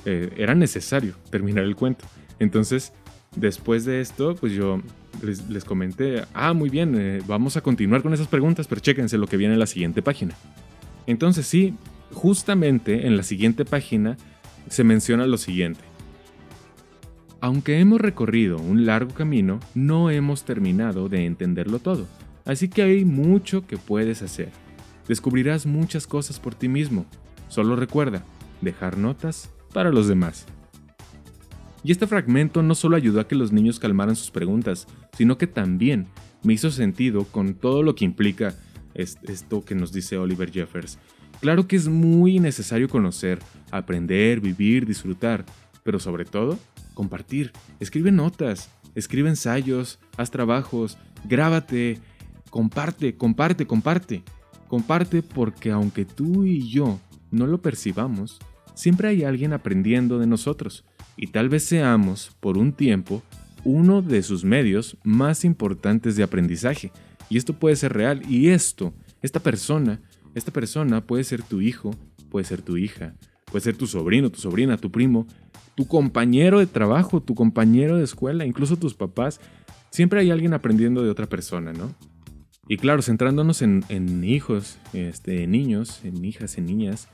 Eh, 0.05 0.33
era 0.37 0.55
necesario 0.55 1.15
terminar 1.29 1.63
el 1.63 1.75
cuento. 1.75 2.05
Entonces, 2.39 2.93
después 3.35 3.85
de 3.85 4.01
esto, 4.01 4.35
pues 4.35 4.53
yo 4.53 4.81
les, 5.21 5.65
comenté, 5.65 6.23
ah, 6.33 6.53
muy 6.53 6.69
bien, 6.69 6.95
eh, 6.97 7.21
vamos 7.27 7.57
a 7.57 7.61
continuar 7.61 8.01
con 8.01 8.13
esas 8.13 8.27
preguntas, 8.27 8.67
pero 8.67 8.81
chéquense 8.81 9.17
lo 9.17 9.27
que 9.27 9.37
viene 9.37 9.53
en 9.53 9.59
la 9.59 9.67
siguiente 9.67 10.01
página. 10.01 10.35
Entonces 11.07 11.45
sí, 11.45 11.75
justamente 12.11 13.07
en 13.07 13.17
la 13.17 13.23
siguiente 13.23 13.65
página 13.65 14.17
se 14.69 14.83
menciona 14.83 15.27
lo 15.27 15.37
siguiente. 15.37 15.81
Aunque 17.41 17.79
hemos 17.79 18.01
recorrido 18.01 18.57
un 18.57 18.85
largo 18.85 19.13
camino, 19.13 19.59
no 19.73 20.09
hemos 20.09 20.45
terminado 20.45 21.09
de 21.09 21.25
entenderlo 21.25 21.79
todo, 21.79 22.07
así 22.45 22.69
que 22.69 22.81
hay 22.81 23.05
mucho 23.05 23.67
que 23.67 23.77
puedes 23.77 24.21
hacer. 24.21 24.51
Descubrirás 25.07 25.65
muchas 25.65 26.07
cosas 26.07 26.39
por 26.39 26.55
ti 26.55 26.67
mismo. 26.67 27.05
Solo 27.47 27.75
recuerda, 27.75 28.23
dejar 28.61 28.97
notas 28.97 29.51
para 29.73 29.91
los 29.91 30.07
demás. 30.07 30.45
Y 31.83 31.91
este 31.91 32.07
fragmento 32.07 32.63
no 32.63 32.73
solo 32.73 32.95
ayudó 32.95 33.19
a 33.19 33.27
que 33.27 33.35
los 33.35 33.51
niños 33.51 33.79
calmaran 33.79 34.15
sus 34.15 34.31
preguntas, 34.31 34.87
sino 35.15 35.37
que 35.37 35.45
también 35.45 36.07
me 36.43 36.53
hizo 36.53 36.71
sentido 36.71 37.25
con 37.25 37.53
todo 37.53 37.83
lo 37.83 37.93
que 37.93 38.05
implica 38.05 38.55
esto 38.95 39.63
que 39.63 39.75
nos 39.75 39.91
dice 39.91 40.17
Oliver 40.17 40.51
Jeffers, 40.51 40.97
Claro 41.41 41.67
que 41.67 41.75
es 41.75 41.87
muy 41.87 42.39
necesario 42.39 42.89
conocer, 42.89 43.39
aprender, 43.71 44.39
vivir, 44.39 44.85
disfrutar, 44.85 45.45
pero 45.83 45.99
sobre 45.99 46.25
todo, 46.25 46.57
compartir. 46.95 47.51
Escribe 47.79 48.11
notas, 48.11 48.71
escribe 48.95 49.29
ensayos, 49.29 49.99
haz 50.17 50.31
trabajos, 50.31 50.97
grábate, 51.25 51.99
comparte, 52.49 53.15
comparte, 53.15 53.67
comparte. 53.67 54.23
Comparte 54.67 55.21
porque 55.21 55.69
aunque 55.69 56.05
tú 56.05 56.43
y 56.43 56.67
yo 56.67 56.99
no 57.29 57.45
lo 57.45 57.61
percibamos, 57.61 58.39
siempre 58.73 59.09
hay 59.09 59.23
alguien 59.23 59.53
aprendiendo 59.53 60.17
de 60.17 60.25
nosotros 60.25 60.83
y 61.15 61.27
tal 61.27 61.49
vez 61.49 61.65
seamos, 61.65 62.35
por 62.39 62.57
un 62.57 62.73
tiempo, 62.73 63.21
uno 63.63 64.01
de 64.01 64.23
sus 64.23 64.43
medios 64.43 64.97
más 65.03 65.45
importantes 65.45 66.15
de 66.15 66.23
aprendizaje. 66.23 66.91
Y 67.29 67.37
esto 67.37 67.53
puede 67.53 67.75
ser 67.75 67.93
real 67.93 68.21
y 68.29 68.49
esto, 68.49 68.93
esta 69.21 69.39
persona, 69.39 70.01
esta 70.33 70.51
persona 70.51 71.05
puede 71.05 71.23
ser 71.23 71.41
tu 71.41 71.61
hijo, 71.61 71.95
puede 72.29 72.45
ser 72.45 72.61
tu 72.61 72.77
hija, 72.77 73.15
puede 73.55 73.63
ser 73.63 73.77
tu 73.77 73.87
sobrino, 73.87 74.29
tu 74.29 74.41
sobrina, 74.41 74.75
tu 74.75 74.91
primo, 74.91 75.27
tu 75.75 75.87
compañero 75.87 76.59
de 76.59 76.67
trabajo, 76.67 77.21
tu 77.21 77.35
compañero 77.35 77.95
de 77.95 78.03
escuela, 78.03 78.45
incluso 78.45 78.75
tus 78.75 78.95
papás. 78.95 79.39
Siempre 79.91 80.19
hay 80.19 80.29
alguien 80.29 80.53
aprendiendo 80.53 81.01
de 81.01 81.09
otra 81.09 81.27
persona, 81.27 81.71
¿no? 81.71 81.95
Y 82.67 82.75
claro, 82.75 83.01
centrándonos 83.01 83.61
en, 83.61 84.23
hijos, 84.25 84.77
este, 84.91 85.47
niños, 85.47 86.01
en 86.03 86.25
hijas, 86.25 86.57
en 86.57 86.65
niñas, 86.65 87.07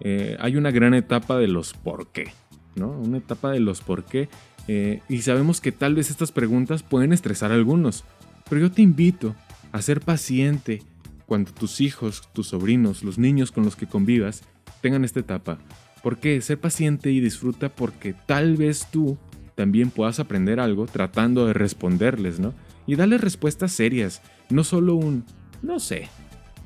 eh, 0.00 0.36
hay 0.40 0.56
una 0.56 0.72
gran 0.72 0.94
etapa 0.94 1.38
de 1.38 1.46
los 1.46 1.74
por 1.74 2.10
qué, 2.10 2.32
¿no? 2.74 2.90
Una 2.90 3.18
etapa 3.18 3.52
de 3.52 3.60
los 3.60 3.80
por 3.80 4.04
qué. 4.04 4.28
Eh, 4.66 5.00
y 5.08 5.22
sabemos 5.22 5.60
que 5.60 5.70
tal 5.70 5.94
vez 5.94 6.10
estas 6.10 6.32
preguntas 6.32 6.82
pueden 6.82 7.12
estresar 7.12 7.52
a 7.52 7.54
algunos, 7.54 8.02
pero 8.48 8.62
yo 8.62 8.72
te 8.72 8.82
invito 8.82 9.36
a 9.70 9.80
ser 9.80 10.00
paciente 10.00 10.82
cuando 11.24 11.52
tus 11.52 11.80
hijos, 11.80 12.28
tus 12.32 12.48
sobrinos, 12.48 13.04
los 13.04 13.16
niños 13.16 13.52
con 13.52 13.64
los 13.64 13.76
que 13.76 13.86
convivas 13.86 14.42
tengan 14.80 15.04
esta 15.04 15.20
etapa. 15.20 15.58
¿Por 16.02 16.18
qué? 16.18 16.40
Ser 16.40 16.60
paciente 16.60 17.10
y 17.10 17.20
disfruta 17.20 17.68
porque 17.68 18.14
tal 18.26 18.56
vez 18.56 18.86
tú 18.90 19.18
también 19.54 19.90
puedas 19.90 20.20
aprender 20.20 20.60
algo 20.60 20.86
tratando 20.86 21.46
de 21.46 21.52
responderles, 21.52 22.38
¿no? 22.38 22.54
Y 22.86 22.96
darles 22.96 23.20
respuestas 23.20 23.72
serias, 23.72 24.22
no 24.50 24.64
solo 24.64 24.94
un 24.94 25.24
no 25.62 25.80
sé, 25.80 26.08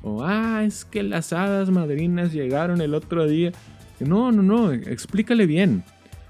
o 0.01 0.23
ah, 0.23 0.63
es 0.65 0.85
que 0.85 1.01
las 1.01 1.33
hadas 1.33 1.69
madrinas 1.69 2.33
llegaron 2.33 2.81
el 2.81 2.93
otro 2.93 3.25
día. 3.25 3.51
No, 3.99 4.31
no, 4.31 4.43
no, 4.43 4.71
explícale 4.71 5.45
bien. 5.45 5.83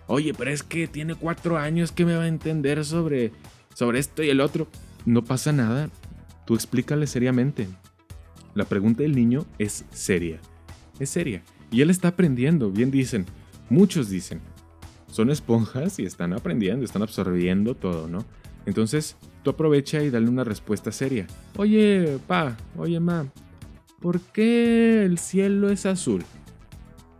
Oye, 0.07 0.33
pero 0.33 0.51
es 0.51 0.63
que 0.63 0.87
tiene 0.87 1.15
cuatro 1.15 1.57
años 1.57 1.91
que 1.91 2.05
me 2.05 2.15
va 2.15 2.23
a 2.23 2.27
entender 2.27 2.85
sobre, 2.85 3.31
sobre 3.73 3.99
esto 3.99 4.21
y 4.21 4.29
el 4.29 4.41
otro. 4.41 4.67
No 5.05 5.23
pasa 5.23 5.51
nada, 5.51 5.89
tú 6.45 6.55
explícale 6.55 7.07
seriamente. 7.07 7.67
La 8.53 8.65
pregunta 8.65 9.01
del 9.01 9.15
niño 9.15 9.45
es 9.57 9.85
seria, 9.91 10.39
es 10.99 11.09
seria. 11.09 11.43
Y 11.73 11.81
él 11.81 11.89
está 11.89 12.09
aprendiendo, 12.09 12.69
bien 12.69 12.91
dicen, 12.91 13.25
muchos 13.67 14.07
dicen. 14.07 14.41
Son 15.07 15.31
esponjas 15.31 15.97
y 15.97 16.05
están 16.05 16.31
aprendiendo, 16.31 16.85
están 16.85 17.01
absorbiendo 17.01 17.73
todo, 17.73 18.07
¿no? 18.07 18.23
Entonces, 18.67 19.17
tú 19.41 19.49
aprovecha 19.49 20.03
y 20.03 20.11
dale 20.11 20.29
una 20.29 20.43
respuesta 20.43 20.91
seria. 20.91 21.25
Oye, 21.57 22.19
pa, 22.27 22.55
oye, 22.77 22.99
ma, 22.99 23.25
¿por 23.99 24.19
qué 24.21 25.03
el 25.03 25.17
cielo 25.17 25.71
es 25.71 25.87
azul? 25.87 26.23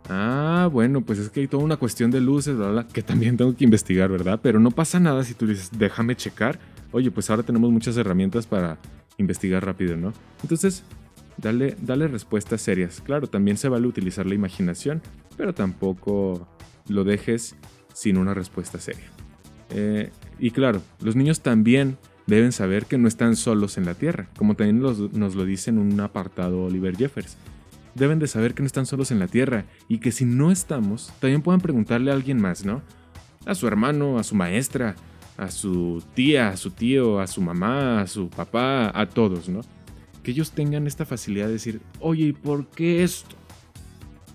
Ah, 0.08 0.68
bueno, 0.70 1.00
pues 1.00 1.18
es 1.18 1.30
que 1.30 1.40
hay 1.40 1.48
toda 1.48 1.64
una 1.64 1.76
cuestión 1.76 2.12
de 2.12 2.20
luces, 2.20 2.56
bla, 2.56 2.86
que 2.86 3.02
también 3.02 3.36
tengo 3.36 3.56
que 3.56 3.64
investigar, 3.64 4.08
¿verdad? 4.08 4.38
Pero 4.40 4.60
no 4.60 4.70
pasa 4.70 5.00
nada 5.00 5.24
si 5.24 5.34
tú 5.34 5.48
dices, 5.48 5.70
déjame 5.76 6.14
checar. 6.14 6.60
Oye, 6.92 7.10
pues 7.10 7.28
ahora 7.28 7.42
tenemos 7.42 7.72
muchas 7.72 7.96
herramientas 7.96 8.46
para 8.46 8.78
investigar 9.18 9.66
rápido, 9.66 9.96
¿no? 9.96 10.12
Entonces, 10.42 10.84
Dale, 11.36 11.76
dale 11.80 12.08
respuestas 12.08 12.62
serias. 12.62 13.00
Claro, 13.00 13.26
también 13.26 13.56
se 13.56 13.68
vale 13.68 13.86
utilizar 13.86 14.26
la 14.26 14.34
imaginación, 14.34 15.02
pero 15.36 15.54
tampoco 15.54 16.48
lo 16.88 17.04
dejes 17.04 17.56
sin 17.92 18.16
una 18.16 18.34
respuesta 18.34 18.78
seria. 18.78 19.10
Eh, 19.70 20.10
y 20.38 20.50
claro, 20.50 20.82
los 21.00 21.16
niños 21.16 21.40
también 21.40 21.96
deben 22.26 22.52
saber 22.52 22.86
que 22.86 22.98
no 22.98 23.08
están 23.08 23.36
solos 23.36 23.76
en 23.78 23.84
la 23.84 23.94
Tierra, 23.94 24.28
como 24.36 24.54
también 24.54 24.80
nos 24.80 25.34
lo 25.34 25.44
dice 25.44 25.70
en 25.70 25.78
un 25.78 25.98
apartado 26.00 26.64
Oliver 26.64 26.96
Jeffers. 26.96 27.36
Deben 27.94 28.18
de 28.18 28.26
saber 28.26 28.54
que 28.54 28.62
no 28.62 28.66
están 28.66 28.86
solos 28.86 29.10
en 29.10 29.18
la 29.18 29.28
Tierra 29.28 29.66
y 29.88 29.98
que 29.98 30.12
si 30.12 30.24
no 30.24 30.50
estamos, 30.50 31.12
también 31.20 31.42
puedan 31.42 31.60
preguntarle 31.60 32.10
a 32.10 32.14
alguien 32.14 32.40
más, 32.40 32.64
¿no? 32.64 32.82
A 33.46 33.54
su 33.54 33.66
hermano, 33.68 34.18
a 34.18 34.24
su 34.24 34.34
maestra, 34.34 34.96
a 35.36 35.50
su 35.50 36.02
tía, 36.14 36.48
a 36.48 36.56
su 36.56 36.70
tío, 36.70 37.20
a 37.20 37.26
su 37.26 37.40
mamá, 37.40 38.00
a 38.00 38.06
su 38.06 38.28
papá, 38.28 38.90
a 38.98 39.06
todos, 39.06 39.48
¿no? 39.48 39.60
Que 40.24 40.32
ellos 40.32 40.50
tengan 40.50 40.88
esta 40.88 41.04
facilidad 41.04 41.46
de 41.46 41.52
decir, 41.52 41.80
oye, 42.00 42.24
¿y 42.24 42.32
por 42.32 42.66
qué 42.66 43.04
esto? 43.04 43.36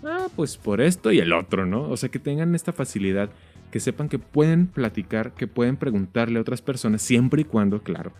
Ah, 0.02 0.28
pues 0.34 0.56
por 0.56 0.80
esto 0.80 1.12
y 1.12 1.18
el 1.18 1.34
otro, 1.34 1.66
¿no? 1.66 1.82
O 1.82 1.96
sea, 1.98 2.08
que 2.08 2.18
tengan 2.18 2.54
esta 2.54 2.72
facilidad, 2.72 3.28
que 3.70 3.80
sepan 3.80 4.08
que 4.08 4.18
pueden 4.18 4.66
platicar, 4.68 5.34
que 5.34 5.46
pueden 5.46 5.76
preguntarle 5.76 6.38
a 6.38 6.42
otras 6.42 6.62
personas, 6.62 7.02
siempre 7.02 7.42
y 7.42 7.44
cuando, 7.44 7.82
claro, 7.82 8.12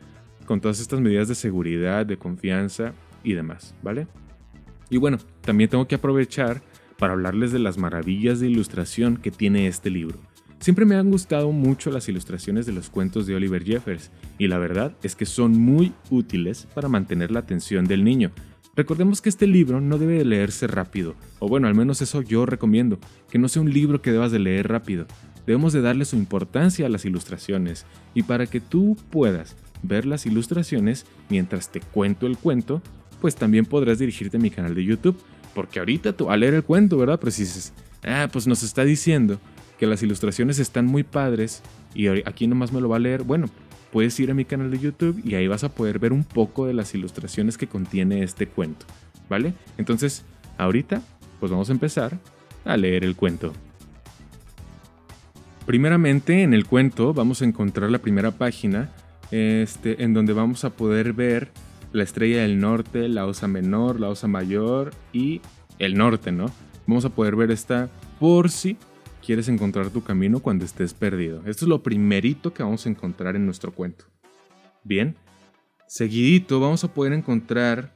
con 0.44 0.60
todas 0.60 0.80
estas 0.80 1.00
medidas 1.00 1.28
de 1.28 1.34
seguridad, 1.34 2.04
de 2.04 2.18
confianza 2.18 2.92
y 3.24 3.32
demás, 3.32 3.74
¿vale? 3.82 4.08
Y 4.90 4.98
bueno, 4.98 5.18
también 5.40 5.70
tengo 5.70 5.86
que 5.86 5.94
aprovechar 5.94 6.60
para 6.98 7.14
hablarles 7.14 7.52
de 7.52 7.60
las 7.60 7.78
maravillas 7.78 8.40
de 8.40 8.50
ilustración 8.50 9.16
que 9.16 9.30
tiene 9.30 9.68
este 9.68 9.88
libro. 9.88 10.18
Siempre 10.60 10.84
me 10.84 10.94
han 10.94 11.10
gustado 11.10 11.52
mucho 11.52 11.90
las 11.90 12.06
ilustraciones 12.10 12.66
de 12.66 12.72
los 12.72 12.90
cuentos 12.90 13.26
de 13.26 13.34
Oliver 13.34 13.64
Jeffers, 13.64 14.10
y 14.36 14.46
la 14.46 14.58
verdad 14.58 14.92
es 15.02 15.16
que 15.16 15.24
son 15.24 15.52
muy 15.52 15.94
útiles 16.10 16.68
para 16.74 16.90
mantener 16.90 17.30
la 17.30 17.40
atención 17.40 17.86
del 17.86 18.04
niño. 18.04 18.30
Recordemos 18.76 19.22
que 19.22 19.30
este 19.30 19.46
libro 19.46 19.80
no 19.80 19.96
debe 19.96 20.22
leerse 20.22 20.66
rápido, 20.66 21.14
o 21.38 21.48
bueno, 21.48 21.66
al 21.66 21.74
menos 21.74 22.02
eso 22.02 22.20
yo 22.20 22.44
recomiendo, 22.44 22.98
que 23.30 23.38
no 23.38 23.48
sea 23.48 23.62
un 23.62 23.72
libro 23.72 24.02
que 24.02 24.12
debas 24.12 24.32
de 24.32 24.38
leer 24.38 24.68
rápido. 24.68 25.06
Debemos 25.46 25.72
de 25.72 25.80
darle 25.80 26.04
su 26.04 26.16
importancia 26.16 26.84
a 26.84 26.90
las 26.90 27.06
ilustraciones, 27.06 27.86
y 28.12 28.24
para 28.24 28.46
que 28.46 28.60
tú 28.60 28.98
puedas 29.08 29.56
ver 29.82 30.04
las 30.04 30.26
ilustraciones 30.26 31.06
mientras 31.30 31.72
te 31.72 31.80
cuento 31.80 32.26
el 32.26 32.36
cuento, 32.36 32.82
pues 33.22 33.34
también 33.34 33.64
podrás 33.64 33.98
dirigirte 33.98 34.36
a 34.36 34.40
mi 34.40 34.50
canal 34.50 34.74
de 34.74 34.84
YouTube, 34.84 35.16
porque 35.54 35.78
ahorita 35.78 36.12
tú 36.12 36.26
vas 36.26 36.34
a 36.34 36.36
leer 36.36 36.52
el 36.52 36.64
cuento, 36.64 36.98
¿verdad? 36.98 37.18
Si 37.30 37.44
dices, 37.44 37.72
ah, 38.02 38.28
pues 38.30 38.46
nos 38.46 38.62
está 38.62 38.84
diciendo 38.84 39.40
que 39.80 39.86
las 39.86 40.02
ilustraciones 40.02 40.58
están 40.58 40.84
muy 40.84 41.04
padres 41.04 41.62
y 41.94 42.08
aquí 42.08 42.46
nomás 42.46 42.70
me 42.70 42.82
lo 42.82 42.90
va 42.90 42.96
a 42.96 42.98
leer, 42.98 43.22
bueno, 43.22 43.48
puedes 43.90 44.20
ir 44.20 44.30
a 44.30 44.34
mi 44.34 44.44
canal 44.44 44.70
de 44.70 44.78
YouTube 44.78 45.18
y 45.24 45.36
ahí 45.36 45.48
vas 45.48 45.64
a 45.64 45.70
poder 45.74 45.98
ver 45.98 46.12
un 46.12 46.22
poco 46.22 46.66
de 46.66 46.74
las 46.74 46.94
ilustraciones 46.94 47.56
que 47.56 47.66
contiene 47.66 48.22
este 48.22 48.46
cuento, 48.46 48.84
¿vale? 49.30 49.54
Entonces, 49.78 50.26
ahorita, 50.58 51.00
pues 51.40 51.50
vamos 51.50 51.70
a 51.70 51.72
empezar 51.72 52.18
a 52.66 52.76
leer 52.76 53.04
el 53.04 53.16
cuento. 53.16 53.54
Primeramente, 55.64 56.42
en 56.42 56.52
el 56.52 56.66
cuento 56.66 57.14
vamos 57.14 57.40
a 57.40 57.46
encontrar 57.46 57.90
la 57.90 58.00
primera 58.00 58.32
página, 58.32 58.90
este, 59.30 60.04
en 60.04 60.12
donde 60.12 60.34
vamos 60.34 60.62
a 60.66 60.76
poder 60.76 61.14
ver 61.14 61.48
la 61.94 62.02
estrella 62.02 62.42
del 62.42 62.60
norte, 62.60 63.08
la 63.08 63.24
osa 63.24 63.48
menor, 63.48 63.98
la 63.98 64.10
osa 64.10 64.28
mayor 64.28 64.90
y 65.14 65.40
el 65.78 65.96
norte, 65.96 66.32
¿no? 66.32 66.50
Vamos 66.86 67.06
a 67.06 67.08
poder 67.08 67.34
ver 67.34 67.50
esta 67.50 67.88
por 68.18 68.50
si 68.50 68.76
quieres 69.24 69.48
encontrar 69.48 69.90
tu 69.90 70.02
camino 70.02 70.40
cuando 70.40 70.64
estés 70.64 70.94
perdido. 70.94 71.40
Esto 71.46 71.64
es 71.64 71.68
lo 71.68 71.82
primerito 71.82 72.52
que 72.52 72.62
vamos 72.62 72.86
a 72.86 72.88
encontrar 72.88 73.36
en 73.36 73.46
nuestro 73.46 73.72
cuento. 73.72 74.06
Bien, 74.82 75.16
seguidito 75.86 76.60
vamos 76.60 76.84
a 76.84 76.92
poder 76.92 77.12
encontrar 77.12 77.92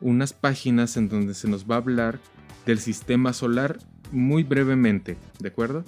unas 0.00 0.32
páginas 0.32 0.96
en 0.96 1.08
donde 1.08 1.34
se 1.34 1.48
nos 1.48 1.70
va 1.70 1.76
a 1.76 1.78
hablar 1.78 2.18
del 2.66 2.78
sistema 2.78 3.32
solar 3.32 3.78
muy 4.10 4.42
brevemente, 4.42 5.16
¿de 5.38 5.48
acuerdo? 5.48 5.84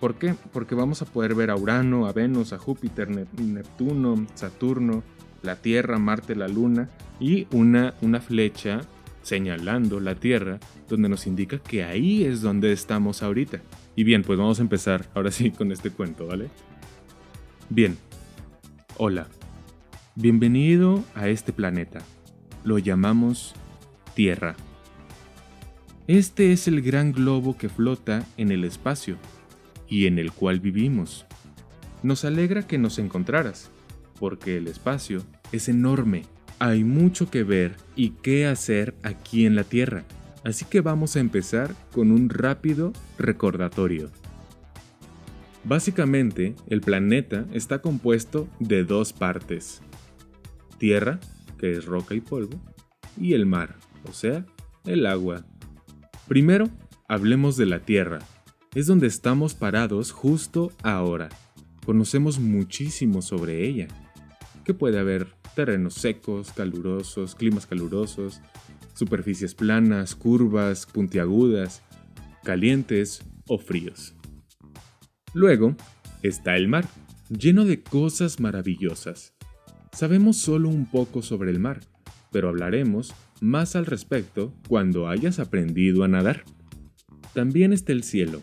¿Por 0.00 0.14
qué? 0.14 0.34
Porque 0.52 0.74
vamos 0.74 1.02
a 1.02 1.06
poder 1.06 1.34
ver 1.34 1.50
a 1.50 1.56
Urano, 1.56 2.06
a 2.06 2.12
Venus, 2.12 2.52
a 2.52 2.58
Júpiter, 2.58 3.08
Neptuno, 3.10 4.26
Saturno, 4.34 5.02
la 5.42 5.56
Tierra, 5.56 5.98
Marte, 5.98 6.36
la 6.36 6.48
Luna 6.48 6.88
y 7.18 7.46
una, 7.50 7.94
una 8.00 8.20
flecha 8.20 8.82
señalando 9.28 10.00
la 10.00 10.14
Tierra 10.14 10.58
donde 10.88 11.08
nos 11.08 11.26
indica 11.26 11.58
que 11.58 11.84
ahí 11.84 12.24
es 12.24 12.40
donde 12.40 12.72
estamos 12.72 13.22
ahorita. 13.22 13.60
Y 13.94 14.04
bien, 14.04 14.22
pues 14.22 14.38
vamos 14.38 14.58
a 14.58 14.62
empezar 14.62 15.06
ahora 15.14 15.30
sí 15.30 15.50
con 15.50 15.70
este 15.70 15.90
cuento, 15.90 16.26
¿vale? 16.26 16.48
Bien. 17.68 17.96
Hola. 18.96 19.28
Bienvenido 20.14 21.04
a 21.14 21.28
este 21.28 21.52
planeta. 21.52 22.00
Lo 22.64 22.78
llamamos 22.78 23.54
Tierra. 24.14 24.56
Este 26.06 26.52
es 26.52 26.66
el 26.66 26.80
gran 26.80 27.12
globo 27.12 27.56
que 27.56 27.68
flota 27.68 28.24
en 28.38 28.50
el 28.50 28.64
espacio 28.64 29.16
y 29.86 30.06
en 30.06 30.18
el 30.18 30.32
cual 30.32 30.58
vivimos. 30.58 31.26
Nos 32.02 32.24
alegra 32.24 32.66
que 32.66 32.78
nos 32.78 32.98
encontraras, 32.98 33.70
porque 34.18 34.56
el 34.56 34.68
espacio 34.68 35.22
es 35.52 35.68
enorme. 35.68 36.22
Hay 36.60 36.82
mucho 36.82 37.30
que 37.30 37.44
ver 37.44 37.76
y 37.94 38.10
qué 38.10 38.46
hacer 38.46 38.94
aquí 39.02 39.46
en 39.46 39.54
la 39.54 39.64
Tierra. 39.64 40.04
Así 40.44 40.64
que 40.64 40.80
vamos 40.80 41.14
a 41.14 41.20
empezar 41.20 41.74
con 41.92 42.10
un 42.10 42.28
rápido 42.28 42.92
recordatorio. 43.18 44.10
Básicamente, 45.62 46.56
el 46.68 46.80
planeta 46.80 47.44
está 47.52 47.80
compuesto 47.80 48.48
de 48.58 48.84
dos 48.84 49.12
partes. 49.12 49.82
Tierra, 50.78 51.20
que 51.58 51.72
es 51.72 51.84
roca 51.84 52.14
y 52.14 52.20
polvo, 52.20 52.60
y 53.20 53.34
el 53.34 53.46
mar, 53.46 53.76
o 54.08 54.12
sea, 54.12 54.46
el 54.84 55.06
agua. 55.06 55.44
Primero, 56.26 56.68
hablemos 57.08 57.56
de 57.56 57.66
la 57.66 57.80
Tierra. 57.80 58.20
Es 58.74 58.86
donde 58.86 59.06
estamos 59.06 59.54
parados 59.54 60.10
justo 60.12 60.72
ahora. 60.82 61.28
Conocemos 61.84 62.38
muchísimo 62.38 63.22
sobre 63.22 63.66
ella. 63.66 63.88
Que 64.64 64.74
puede 64.74 64.98
haber 64.98 65.37
terrenos 65.58 65.94
secos, 65.94 66.52
calurosos, 66.52 67.34
climas 67.34 67.66
calurosos, 67.66 68.40
superficies 68.94 69.56
planas, 69.56 70.14
curvas, 70.14 70.86
puntiagudas, 70.86 71.82
calientes 72.44 73.24
o 73.48 73.58
fríos. 73.58 74.14
Luego 75.34 75.74
está 76.22 76.56
el 76.56 76.68
mar, 76.68 76.86
lleno 77.28 77.64
de 77.64 77.82
cosas 77.82 78.38
maravillosas. 78.38 79.34
Sabemos 79.90 80.36
solo 80.36 80.68
un 80.68 80.86
poco 80.86 81.22
sobre 81.22 81.50
el 81.50 81.58
mar, 81.58 81.80
pero 82.30 82.50
hablaremos 82.50 83.12
más 83.40 83.74
al 83.74 83.86
respecto 83.86 84.54
cuando 84.68 85.08
hayas 85.08 85.40
aprendido 85.40 86.04
a 86.04 86.08
nadar. 86.08 86.44
También 87.34 87.72
está 87.72 87.90
el 87.90 88.04
cielo, 88.04 88.42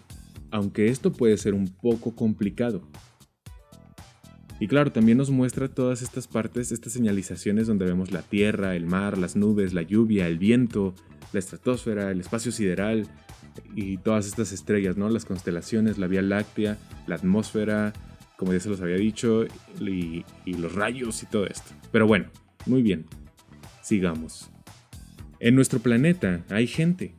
aunque 0.52 0.88
esto 0.88 1.14
puede 1.14 1.38
ser 1.38 1.54
un 1.54 1.70
poco 1.70 2.14
complicado. 2.14 2.92
Y 4.60 4.68
claro, 4.68 4.92
también 4.92 5.18
nos 5.18 5.32
muestra 5.32 5.68
todas 5.68 6.02
estas 6.02 6.28
partes, 6.28 6.72
estas 6.72 6.94
señalizaciones 6.94 7.68
donde 7.68 7.86
vemos 7.86 8.12
la 8.12 8.22
Tierra, 8.22 8.76
el 8.76 8.86
mar, 8.86 9.18
las 9.18 9.36
nubes, 9.36 9.74
la 9.74 9.82
lluvia, 9.82 10.28
el 10.28 10.38
viento, 10.38 10.96
la 11.34 11.40
estratosfera, 11.40 12.10
el 12.12 12.22
espacio 12.22 12.52
sideral 12.52 13.08
y 13.76 13.98
todas 13.98 14.28
estas 14.28 14.54
estrellas, 14.54 14.96
¿no? 14.96 15.10
Las 15.10 15.26
constelaciones, 15.26 15.98
la 15.98 16.08
Vía 16.08 16.22
Láctea, 16.22 16.78
la 17.06 17.16
atmósfera, 17.16 17.92
como 18.38 18.54
ya 18.54 18.60
se 18.62 18.70
los 18.70 18.80
había 18.80 18.96
dicho, 18.96 19.46
y, 19.80 20.24
y 20.46 20.54
los 20.54 20.74
rayos 20.74 21.22
y 21.24 21.26
todo 21.26 21.46
esto. 21.48 21.74
Pero 21.92 22.08
bueno, 22.08 22.28
muy 22.66 22.82
bien. 22.82 23.06
Sigamos. 23.82 24.50
En 25.40 25.56
nuestro 25.56 25.80
planeta 25.80 26.44
hay 26.50 26.68
gente. 26.68 27.14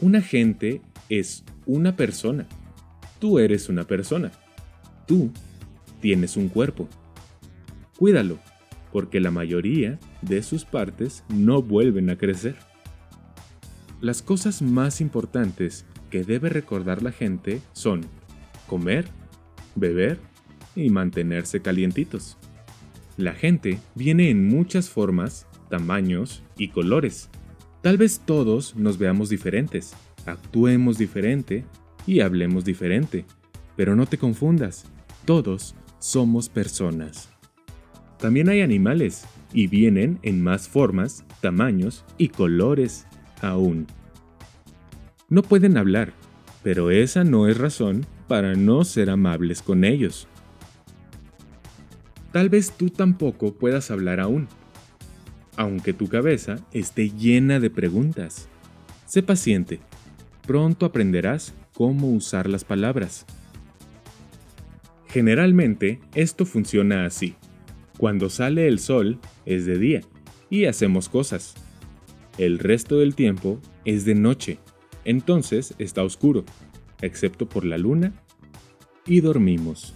Una 0.00 0.22
gente 0.22 0.80
es 1.08 1.44
una 1.66 1.96
persona. 1.96 2.46
Tú 3.18 3.38
eres 3.38 3.68
una 3.68 3.84
persona. 3.84 4.30
Tú 5.06 5.32
tienes 6.00 6.36
un 6.36 6.48
cuerpo. 6.48 6.88
Cuídalo, 7.98 8.38
porque 8.92 9.20
la 9.20 9.30
mayoría 9.30 9.98
de 10.22 10.42
sus 10.42 10.64
partes 10.64 11.24
no 11.28 11.62
vuelven 11.62 12.10
a 12.10 12.16
crecer. 12.16 12.56
Las 14.00 14.22
cosas 14.22 14.62
más 14.62 15.00
importantes 15.00 15.84
que 16.10 16.24
debe 16.24 16.48
recordar 16.48 17.02
la 17.02 17.12
gente 17.12 17.60
son 17.72 18.06
comer, 18.66 19.06
beber 19.74 20.18
y 20.74 20.90
mantenerse 20.90 21.60
calientitos. 21.60 22.38
La 23.16 23.34
gente 23.34 23.78
viene 23.94 24.30
en 24.30 24.48
muchas 24.48 24.88
formas, 24.88 25.46
tamaños 25.68 26.42
y 26.56 26.68
colores. 26.68 27.28
Tal 27.82 27.98
vez 27.98 28.22
todos 28.24 28.76
nos 28.76 28.98
veamos 28.98 29.28
diferentes, 29.28 29.94
actuemos 30.26 30.98
diferente 30.98 31.64
y 32.06 32.20
hablemos 32.20 32.64
diferente, 32.64 33.24
pero 33.76 33.96
no 33.96 34.06
te 34.06 34.18
confundas, 34.18 34.84
todos 35.24 35.74
somos 36.00 36.48
personas. 36.48 37.28
También 38.18 38.48
hay 38.48 38.62
animales, 38.62 39.24
y 39.52 39.66
vienen 39.66 40.18
en 40.22 40.42
más 40.42 40.68
formas, 40.68 41.24
tamaños 41.40 42.04
y 42.18 42.28
colores 42.28 43.06
aún. 43.40 43.86
No 45.28 45.42
pueden 45.42 45.76
hablar, 45.76 46.12
pero 46.62 46.90
esa 46.90 47.24
no 47.24 47.48
es 47.48 47.56
razón 47.58 48.06
para 48.28 48.54
no 48.54 48.84
ser 48.84 49.10
amables 49.10 49.62
con 49.62 49.84
ellos. 49.84 50.28
Tal 52.32 52.48
vez 52.48 52.72
tú 52.72 52.90
tampoco 52.90 53.54
puedas 53.54 53.90
hablar 53.90 54.20
aún, 54.20 54.48
aunque 55.56 55.92
tu 55.92 56.08
cabeza 56.08 56.56
esté 56.72 57.10
llena 57.10 57.58
de 57.58 57.70
preguntas. 57.70 58.48
Sé 59.06 59.22
paciente, 59.22 59.80
pronto 60.46 60.86
aprenderás 60.86 61.54
cómo 61.74 62.10
usar 62.10 62.48
las 62.48 62.64
palabras. 62.64 63.26
Generalmente 65.12 66.00
esto 66.14 66.46
funciona 66.46 67.04
así. 67.04 67.34
Cuando 67.98 68.30
sale 68.30 68.68
el 68.68 68.78
sol 68.78 69.18
es 69.44 69.66
de 69.66 69.78
día 69.78 70.00
y 70.48 70.66
hacemos 70.66 71.08
cosas. 71.08 71.54
El 72.38 72.58
resto 72.58 72.98
del 72.98 73.14
tiempo 73.14 73.60
es 73.84 74.04
de 74.04 74.14
noche, 74.14 74.58
entonces 75.04 75.74
está 75.78 76.04
oscuro, 76.04 76.44
excepto 77.02 77.48
por 77.48 77.64
la 77.64 77.76
luna, 77.76 78.12
y 79.06 79.20
dormimos. 79.20 79.94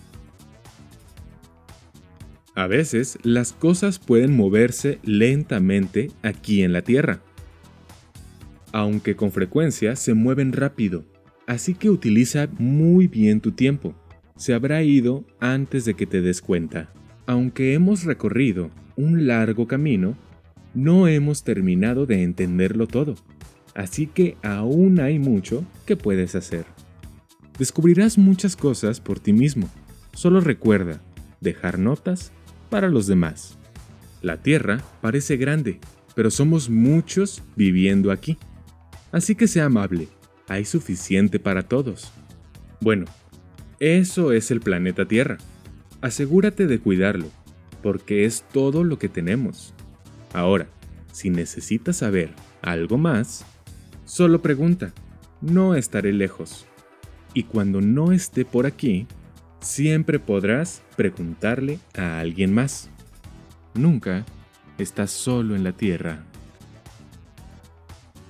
A 2.54 2.66
veces 2.66 3.18
las 3.22 3.52
cosas 3.52 3.98
pueden 3.98 4.36
moverse 4.36 4.98
lentamente 5.02 6.10
aquí 6.22 6.62
en 6.62 6.72
la 6.72 6.82
Tierra, 6.82 7.20
aunque 8.72 9.16
con 9.16 9.32
frecuencia 9.32 9.96
se 9.96 10.14
mueven 10.14 10.52
rápido, 10.52 11.04
así 11.46 11.74
que 11.74 11.90
utiliza 11.90 12.48
muy 12.58 13.06
bien 13.06 13.40
tu 13.40 13.52
tiempo. 13.52 13.94
Se 14.36 14.52
habrá 14.52 14.82
ido 14.82 15.24
antes 15.38 15.84
de 15.84 15.94
que 15.94 16.06
te 16.06 16.20
des 16.20 16.42
cuenta. 16.42 16.92
Aunque 17.26 17.74
hemos 17.74 18.04
recorrido 18.04 18.70
un 18.96 19.26
largo 19.26 19.66
camino, 19.68 20.16
no 20.74 21.06
hemos 21.06 21.44
terminado 21.44 22.04
de 22.04 22.22
entenderlo 22.22 22.86
todo, 22.88 23.14
así 23.74 24.06
que 24.08 24.36
aún 24.42 24.98
hay 25.00 25.18
mucho 25.18 25.64
que 25.86 25.96
puedes 25.96 26.34
hacer. 26.34 26.66
Descubrirás 27.58 28.18
muchas 28.18 28.56
cosas 28.56 29.00
por 29.00 29.20
ti 29.20 29.32
mismo. 29.32 29.70
Solo 30.12 30.40
recuerda 30.40 31.00
dejar 31.40 31.78
notas 31.78 32.32
para 32.70 32.88
los 32.88 33.06
demás. 33.06 33.56
La 34.20 34.38
Tierra 34.42 34.82
parece 35.00 35.36
grande, 35.36 35.78
pero 36.16 36.30
somos 36.30 36.68
muchos 36.68 37.42
viviendo 37.54 38.10
aquí. 38.10 38.36
Así 39.12 39.36
que 39.36 39.46
sea 39.46 39.66
amable, 39.66 40.08
hay 40.48 40.64
suficiente 40.64 41.38
para 41.38 41.62
todos. 41.62 42.10
Bueno, 42.80 43.06
eso 43.80 44.32
es 44.32 44.50
el 44.50 44.60
planeta 44.60 45.06
Tierra. 45.06 45.38
Asegúrate 46.00 46.66
de 46.66 46.78
cuidarlo, 46.78 47.28
porque 47.82 48.24
es 48.24 48.44
todo 48.52 48.84
lo 48.84 48.98
que 48.98 49.08
tenemos. 49.08 49.74
Ahora, 50.32 50.66
si 51.12 51.30
necesitas 51.30 51.98
saber 51.98 52.30
algo 52.62 52.98
más, 52.98 53.44
solo 54.04 54.42
pregunta, 54.42 54.92
no 55.40 55.74
estaré 55.74 56.12
lejos. 56.12 56.66
Y 57.34 57.44
cuando 57.44 57.80
no 57.80 58.12
esté 58.12 58.44
por 58.44 58.66
aquí, 58.66 59.06
siempre 59.60 60.18
podrás 60.18 60.82
preguntarle 60.96 61.78
a 61.96 62.20
alguien 62.20 62.54
más. 62.54 62.90
Nunca 63.74 64.24
estás 64.78 65.10
solo 65.10 65.56
en 65.56 65.64
la 65.64 65.72
Tierra. 65.72 66.24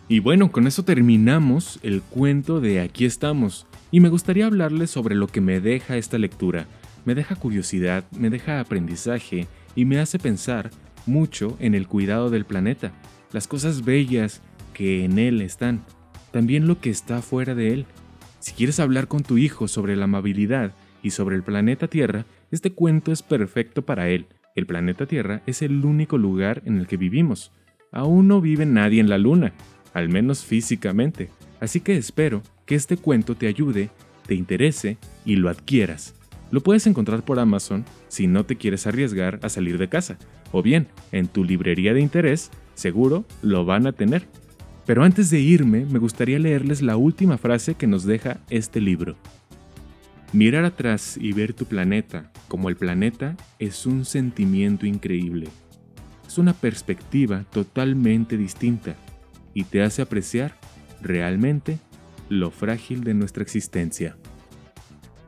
Y 0.09 0.21
bueno, 0.21 0.53
con 0.53 0.67
eso 0.67 0.85
terminamos 0.85 1.79
el 1.83 2.03
cuento 2.03 2.61
de 2.61 2.81
Aquí 2.81 3.05
estamos, 3.05 3.67
y 3.95 4.01
me 4.01 4.09
gustaría 4.09 4.47
hablarles 4.47 4.91
sobre 4.91 5.15
lo 5.15 5.29
que 5.29 5.41
me 5.41 5.61
deja 5.61 5.97
esta 5.97 6.19
lectura. 6.19 6.67
Me 7.05 7.15
deja 7.15 7.37
curiosidad, 7.37 8.03
me 8.11 8.29
deja 8.29 8.59
aprendizaje 8.59 9.47
y 9.77 9.85
me 9.85 10.01
hace 10.01 10.19
pensar 10.19 10.73
mucho 11.07 11.57
en 11.61 11.77
el 11.77 11.87
cuidado 11.87 12.29
del 12.29 12.45
planeta, 12.45 12.91
las 13.31 13.47
cosas 13.47 13.85
bellas 13.85 14.43
que 14.73 15.05
en 15.05 15.21
él 15.21 15.41
están, 15.41 15.85
también 16.33 16.67
lo 16.67 16.81
que 16.81 16.91
está 16.91 17.23
fuera 17.23 17.55
de 17.55 17.73
él. 17.73 17.87
Si 18.41 18.51
quieres 18.55 18.81
hablar 18.81 19.07
con 19.07 19.23
tu 19.23 19.39
hijo 19.39 19.69
sobre 19.69 19.95
la 19.95 20.07
amabilidad 20.07 20.73
y 21.01 21.11
sobre 21.11 21.37
el 21.37 21.45
planeta 21.45 21.87
Tierra, 21.87 22.27
este 22.51 22.73
cuento 22.73 23.13
es 23.13 23.23
perfecto 23.23 23.83
para 23.83 24.09
él. 24.09 24.27
El 24.57 24.67
planeta 24.67 25.07
Tierra 25.07 25.43
es 25.47 25.63
el 25.63 25.85
único 25.85 26.19
lugar 26.19 26.63
en 26.65 26.79
el 26.79 26.89
que 26.89 26.97
vivimos. 26.97 27.53
Aún 27.93 28.27
no 28.27 28.41
vive 28.41 28.67
nadie 28.67 29.01
en 29.01 29.09
la 29.09 29.19
Luna, 29.19 29.53
al 29.93 30.09
menos 30.09 30.45
físicamente, 30.45 31.31
así 31.61 31.79
que 31.79 31.97
espero 31.97 32.43
que 32.67 32.75
este 32.75 32.97
cuento 32.97 33.35
te 33.35 33.47
ayude, 33.47 33.91
te 34.27 34.35
interese 34.35 34.99
y 35.25 35.37
lo 35.37 35.49
adquieras. 35.49 36.15
Lo 36.51 36.63
puedes 36.63 36.87
encontrar 36.87 37.25
por 37.25 37.39
Amazon 37.39 37.85
si 38.09 38.27
no 38.27 38.45
te 38.45 38.57
quieres 38.57 38.87
arriesgar 38.87 39.41
a 39.43 39.49
salir 39.49 39.79
de 39.79 39.89
casa, 39.89 40.19
o 40.53 40.63
bien 40.63 40.87
en 41.13 41.27
tu 41.27 41.45
librería 41.45 41.95
de 41.95 42.01
interés, 42.01 42.51
seguro 42.75 43.25
lo 43.43 43.65
van 43.65 43.87
a 43.87 43.93
tener. 43.93 44.27
Pero 44.87 45.03
antes 45.03 45.31
de 45.31 45.41
irme, 45.41 45.87
me 45.87 45.99
gustaría 45.99 46.39
leerles 46.39 46.83
la 46.83 46.97
última 46.97 47.39
frase 47.39 47.75
que 47.75 47.87
nos 47.87 48.05
deja 48.05 48.41
este 48.51 48.81
libro. 48.81 49.17
Mirar 50.33 50.65
atrás 50.65 51.17
y 51.21 51.33
ver 51.33 51.55
tu 51.55 51.65
planeta 51.65 52.31
como 52.49 52.69
el 52.69 52.77
planeta 52.77 53.37
es 53.59 53.87
un 53.87 54.05
sentimiento 54.05 54.87
increíble. 54.87 55.49
Es 56.27 56.39
una 56.39 56.53
perspectiva 56.53 57.45
totalmente 57.53 58.37
distinta 58.37 58.97
y 59.55 59.65
te 59.65 59.83
hace 59.83 60.03
apreciar 60.03 60.57
realmente 61.01 61.79
lo 62.29 62.51
frágil 62.51 63.05
de 63.05 63.15
nuestra 63.15 63.43
existencia. 63.43 64.17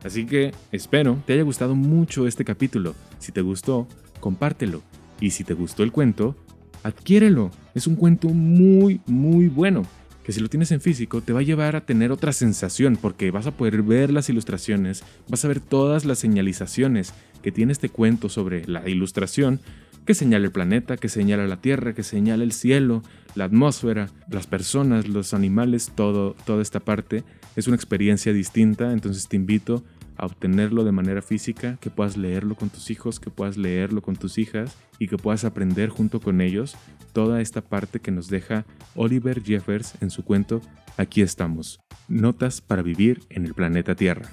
Así 0.03 0.25
que 0.25 0.53
espero 0.71 1.21
te 1.25 1.33
haya 1.33 1.43
gustado 1.43 1.75
mucho 1.75 2.27
este 2.27 2.45
capítulo. 2.45 2.95
Si 3.19 3.31
te 3.31 3.41
gustó, 3.41 3.87
compártelo. 4.19 4.81
Y 5.19 5.31
si 5.31 5.43
te 5.43 5.53
gustó 5.53 5.83
el 5.83 5.91
cuento, 5.91 6.35
adquiérelo. 6.83 7.51
Es 7.73 7.87
un 7.87 7.95
cuento 7.95 8.29
muy, 8.29 9.01
muy 9.07 9.47
bueno 9.47 9.83
que 10.27 10.33
si 10.33 10.41
lo 10.41 10.49
tienes 10.49 10.73
en 10.73 10.81
físico 10.81 11.21
te 11.21 11.31
va 11.31 11.39
a 11.39 11.43
llevar 11.43 11.77
a 11.77 11.85
tener 11.85 12.11
otra 12.11 12.33
sensación 12.33 12.97
porque 13.01 13.31
vas 13.31 13.47
a 13.47 13.51
poder 13.51 13.81
ver 13.81 14.11
las 14.11 14.29
ilustraciones, 14.29 15.05
vas 15.29 15.45
a 15.45 15.47
ver 15.47 15.61
todas 15.61 16.03
las 16.03 16.19
señalizaciones 16.19 17.13
que 17.41 17.53
tiene 17.53 17.71
este 17.71 17.87
cuento 17.87 18.27
sobre 18.27 18.67
la 18.67 18.89
ilustración 18.89 19.61
que 20.07 20.13
señala 20.13 20.45
el 20.45 20.53
planeta, 20.53 20.95
que 20.95 21.09
señala 21.09 21.45
la 21.47 21.59
Tierra, 21.59 21.93
que 21.93 22.01
señala 22.01 22.45
el 22.45 22.53
cielo, 22.53 23.03
la 23.35 23.43
atmósfera, 23.43 24.09
las 24.31 24.47
personas, 24.47 25.09
los 25.09 25.33
animales, 25.33 25.91
todo, 25.93 26.33
toda 26.45 26.61
esta 26.61 26.79
parte. 26.79 27.25
Es 27.57 27.67
una 27.67 27.75
experiencia 27.75 28.31
distinta, 28.31 28.93
entonces 28.93 29.27
te 29.27 29.35
invito 29.35 29.83
a 30.15 30.25
obtenerlo 30.25 30.85
de 30.85 30.93
manera 30.93 31.21
física, 31.21 31.77
que 31.81 31.89
puedas 31.89 32.15
leerlo 32.15 32.55
con 32.55 32.69
tus 32.69 32.89
hijos, 32.89 33.19
que 33.19 33.29
puedas 33.29 33.57
leerlo 33.57 34.01
con 34.01 34.15
tus 34.15 34.37
hijas 34.37 34.77
y 34.97 35.09
que 35.09 35.17
puedas 35.17 35.43
aprender 35.43 35.89
junto 35.89 36.21
con 36.21 36.39
ellos 36.39 36.77
toda 37.11 37.41
esta 37.41 37.61
parte 37.61 37.99
que 37.99 38.11
nos 38.11 38.29
deja 38.29 38.65
Oliver 38.95 39.43
Jeffers 39.43 39.95
en 40.01 40.09
su 40.09 40.23
cuento 40.23 40.61
Aquí 40.95 41.21
estamos, 41.21 41.81
notas 42.07 42.61
para 42.61 42.81
vivir 42.81 43.19
en 43.29 43.45
el 43.45 43.53
planeta 43.53 43.93
Tierra. 43.93 44.31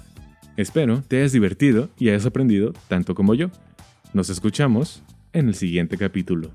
Espero 0.57 1.03
te 1.03 1.19
hayas 1.19 1.33
divertido 1.33 1.91
y 1.99 2.11
hayas 2.11 2.27
aprendido 2.27 2.73
tanto 2.87 3.17
como 3.17 3.35
yo. 3.35 3.51
Nos 4.15 4.31
escuchamos 4.31 5.03
en 5.35 5.49
el 5.49 5.55
siguiente 5.55 5.99
capítulo. 5.99 6.53